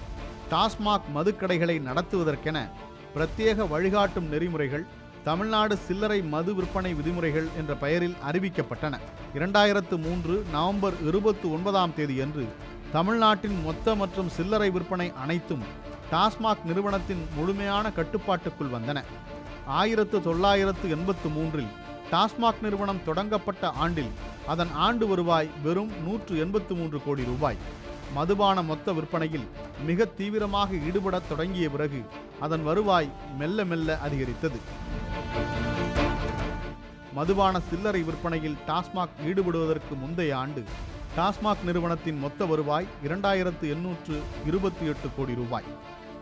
டாஸ்மாக் 0.51 1.09
மதுக்கடைகளை 1.15 1.77
நடத்துவதற்கென 1.88 2.59
பிரத்யேக 3.15 3.69
வழிகாட்டும் 3.69 4.29
நெறிமுறைகள் 4.29 4.87
தமிழ்நாடு 5.25 5.75
சில்லறை 5.77 6.23
மது 6.35 6.55
விற்பனை 6.55 6.95
விதிமுறைகள் 6.95 7.49
என்ற 7.61 7.73
பெயரில் 7.75 8.17
அறிவிக்கப்பட்டன. 8.31 8.95
இரண்டாயிரத்து 9.35 9.97
மூன்று 10.07 10.35
நவம்பர் 10.53 10.97
இருபத்தி 11.09 11.49
ஒன்பதாம் 11.49 11.95
தேதியன்று 11.95 12.45
தமிழ்நாட்டின் 12.95 13.59
மொத்த 13.67 13.95
மற்றும் 14.01 14.31
சில்லறை 14.37 14.67
விற்பனை 14.71 15.07
அனைத்தும் 15.23 15.63
டாஸ்மாக் 16.11 16.65
நிறுவனத்தின் 16.71 17.23
முழுமையான 17.37 17.93
கட்டுப்பாட்டுக்குள் 17.99 18.73
வந்தன. 18.75 18.99
ஆயிரத்து 19.81 20.17
தொள்ளாயிரத்து 20.27 20.87
எண்பத்து 20.97 21.29
மூன்றில் 21.37 21.71
டாஸ்மாக் 22.11 22.61
நிறுவனம் 22.67 23.01
தொடங்கப்பட்ட 23.07 23.71
ஆண்டில் 23.85 24.13
அதன் 24.55 24.73
ஆண்டு 24.87 25.07
வருவாய் 25.13 25.51
வெறும் 25.65 25.93
நூற்று 26.07 26.35
எண்பத்து 26.45 26.75
மூன்று 26.75 27.01
கோடி 27.07 27.25
ரூபாய். 27.31 27.61
மதுபான 28.17 28.63
மொத்த 28.71 28.93
விற்பனையில் 28.93 29.49
மிக 29.89 30.05
தீவிரமாக 30.19 30.71
ஈடுபடத் 30.89 31.29
தொடங்கிய 31.29 31.69
பிறகு 31.75 32.01
அதன் 32.47 32.65
வருவாய் 32.71 33.11
மெல்ல 33.39 33.65
மெல்ல 33.73 33.99
அதிகரித்தது. 34.07 34.61
மதுபான 37.19 37.55
சில்லறை 37.71 38.03
விற்பனையில் 38.09 38.61
டாஸ்மாக் 38.69 39.19
ஈடுபடுவதற்கு 39.29 39.95
முந்தைய 40.03 40.35
ஆண்டு 40.45 40.63
டாஸ்மாக் 41.16 41.64
நிறுவனத்தின் 41.64 42.18
மொத்த 42.18 42.44
வருவாய் 42.51 42.87
இரண்டாயிரத்து 43.07 43.64
எண்ணூற்று 43.75 44.14
இருபத்தி 44.46 44.85
எட்டு 44.87 45.09
கோடி 45.16 45.35
ரூபாய். 45.35 45.66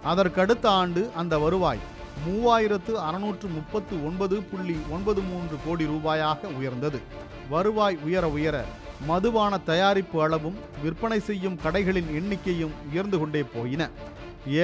அதற்கடுத்த 0.05 0.67
ஆண்டு 0.81 1.11
அந்த 1.21 1.35
வருவாய் 1.39 1.83
மூவாயிரத்து 2.25 2.93
அறுநூற்று 3.09 3.49
முப்பத்து 3.49 3.95
ஒன்பது 4.07 4.37
புள்ளி 4.43 4.77
ஒன்பது 4.91 5.21
மூன்று 5.21 5.57
கோடி 5.67 5.85
ரூபாயாக 5.85 6.51
உயர்ந்தது. 6.59 7.01
வருவாய் 7.49 7.99
உயர 8.07 8.25
உயர 8.29 8.65
மதுபான 9.07 9.53
தயாரிப்பு 9.71 10.19
அளவும் 10.23 10.59
விற்பனை 10.83 11.21
செய்யும் 11.29 11.61
கடைகளின் 11.65 12.11
எண்ணிக்கையும் 12.21 12.75
உயர்ந்து 12.91 13.19
கொண்டே 13.19 13.43
போயின. 13.55 13.91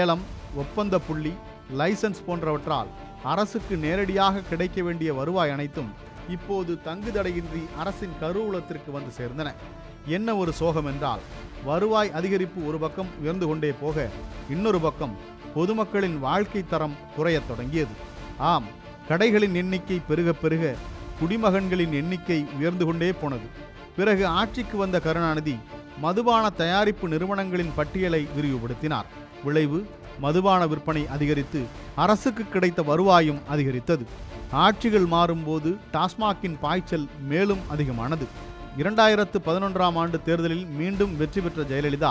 ஏலம் 0.01 0.25
ஒப்பந்த 0.57 0.99
புள்ளி 0.99 1.35
லைசன்ஸ் 1.79 2.27
போன்றவற்றால் 2.27 2.93
அரசுக்கு 3.23 3.77
நேரடியாக 3.77 4.45
கிடைக்க 4.51 4.83
வேண்டிய 4.83 5.13
வருவாய் 5.15 5.51
அனைத்தும் 5.51 5.91
இப்போது 6.29 6.73
தங்குதடையின்றி 6.85 7.65
அரசின் 7.79 8.15
கருவூலத்திற்கு 8.23 8.91
வந்து 8.97 9.13
சேர்ந்தன. 9.19 9.49
என்ன 10.07 10.37
ஒரு 10.37 10.53
சோகம் 10.53 10.87
என்றால் 10.87 11.19
வருவாய் 11.65 12.11
அதிகரிப்பு 12.15 12.67
ஒரு 12.67 12.79
பக்கம் 12.79 13.07
உயர்ந்து 13.21 13.47
கொண்டே 13.47 13.73
போக 13.81 14.11
இன்னொரு 14.51 14.81
பக்கம் 14.81 15.17
பொதுமக்களின் 15.55 16.19
வாழ்க்கை 16.19 16.65
தரம் 16.67 16.97
குறையத் 17.17 17.49
தொடங்கியது. 17.49 17.91
ஆம் 18.39 18.65
கடைகளின் 19.09 19.55
எண்ணிக்கை 19.55 20.01
பெருக 20.09 20.33
பெருக 20.33 20.75
குடிமகன்களின் 21.21 21.93
எண்ணிக்கை 21.93 22.47
உயர்ந்து 22.59 22.85
கொண்டே 22.85 23.13
போனது. 23.13 23.47
பிறகு 23.97 24.27
ஆட்சிக்கு 24.27 24.77
வந்த 24.77 25.01
கருணாநிதி 25.01 25.59
மதுபான 26.01 26.51
தயாரிப்பு 26.51 27.09
நிறுவனங்களின் 27.09 27.73
பட்டியலை 27.77 28.29
விரிவுபடுத்தினார். 28.37 29.05
விளைவு 29.45 29.87
மதுபான 30.21 30.67
விற்பனை 30.67 31.07
அதிகரித்து 31.09 31.63
அரசுக்கு 31.97 32.45
கிடைத்த 32.45 32.83
வருவாயும் 32.83 33.41
அதிகரித்தது. 33.49 34.07
ஆட்சிகள் 34.51 35.07
மாறும்போது 35.07 35.77
டாஸ்மாகின் 35.93 36.59
பாய்ச்சல் 36.61 37.09
மேலும் 37.29 37.59
அதிகமானது. 37.69 38.27
இரண்டாயிரத்து 38.81 39.39
பதினொன்றாம் 39.47 39.97
ஆண்டு 40.01 40.19
தேர்தலில் 40.25 40.65
மீண்டும் 40.79 41.13
வெற்றி 41.17 41.41
பெற்ற 41.41 41.63
ஜெயலலிதா 41.71 42.11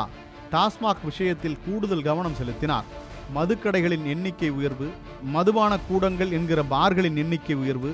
டாஸ்மாக் 0.51 1.03
விஷயத்தில் 1.03 1.57
கூடுதல் 1.65 2.05
கவனம் 2.07 2.37
செலுத்தினார். 2.39 2.87
மதுக்கடைகளின் 3.35 4.05
எண்ணிக்கை 4.13 4.49
உயர்வு 4.49 4.87
மதுபான 5.35 5.77
கூடங்கள் 5.89 6.31
என்கிற 6.37 6.63
பார்களின் 6.73 7.19
எண்ணிக்கை 7.23 7.55
உயர்வு 7.55 7.91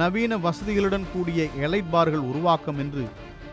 நவீன 0.00 0.38
வசதிகளுடன் 0.46 1.08
கூடிய 1.12 1.48
எலைட் 1.66 1.90
பார்கள் 1.90 2.24
உருவாக்கம் 2.30 2.78
என்று 2.78 3.04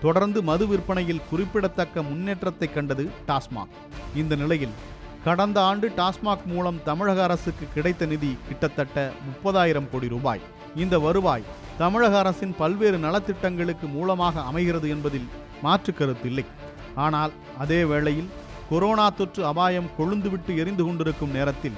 தொடர்ந்து 0.01 0.41
மது 0.43 0.67
விற்பனையில் 0.67 1.25
குறிப்பிடத்தக்க 1.29 2.03
முன்னேற்றத்தை 2.03 2.69
கண்டது 2.73 3.05
டாஸ்மாக். 3.27 3.75
இந்த 4.15 4.35
நிலையில் 4.35 4.77
கடந்த 5.23 5.57
ஆண்டு 5.61 5.87
டாஸ்மாக் 5.97 6.45
மூலம் 6.45 6.83
தமிழக 6.83 7.23
அரசுக்கு 7.23 7.65
கிடைத்த 7.73 8.05
நிதி 8.05 8.37
கிட்டத்தட்ட 8.47 9.11
முப்பதாயிரம் 9.27 9.89
கோடி 9.91 10.07
ரூபாய். 10.07 10.41
இந்த 10.75 10.99
வருவாய் 10.99 11.49
தமிழக 11.77 12.17
அரசின் 12.19 12.55
பல்வேறு 12.57 12.97
நலத்திட்டங்களுக்கு 12.97 13.89
மூலமாக 13.91 14.41
அமைகிறது 14.41 14.89
என்பதில் 14.89 15.27
மாற்று 15.61 15.93
கருத்தில்லை 15.93 16.45
ஆனால் 16.95 17.31
அதே 17.57 17.83
வேளையில் 17.83 18.29
கொரோனா 18.69 19.09
தொற்று 19.09 19.45
அபாயம் 19.45 19.89
கொழுந்துவிட்டு 19.97 20.55
எரிந்து 20.55 20.83
கொண்டிருக்கும் 20.85 21.31
நேரத்தில் 21.31 21.77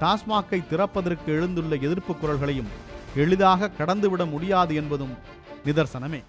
டாஸ்மாக்கை 0.00 0.66
திறப்பதற்கு 0.66 1.32
எழுந்துள்ள 1.32 1.74
எதிர்ப்பு 1.74 2.14
குரல்களையும் 2.14 2.70
எளிதாக 3.16 3.70
கடந்துவிட 3.78 4.30
முடியாது 4.30 4.74
என்பதும் 4.74 5.14
நிதர்சனமே. 5.64 6.22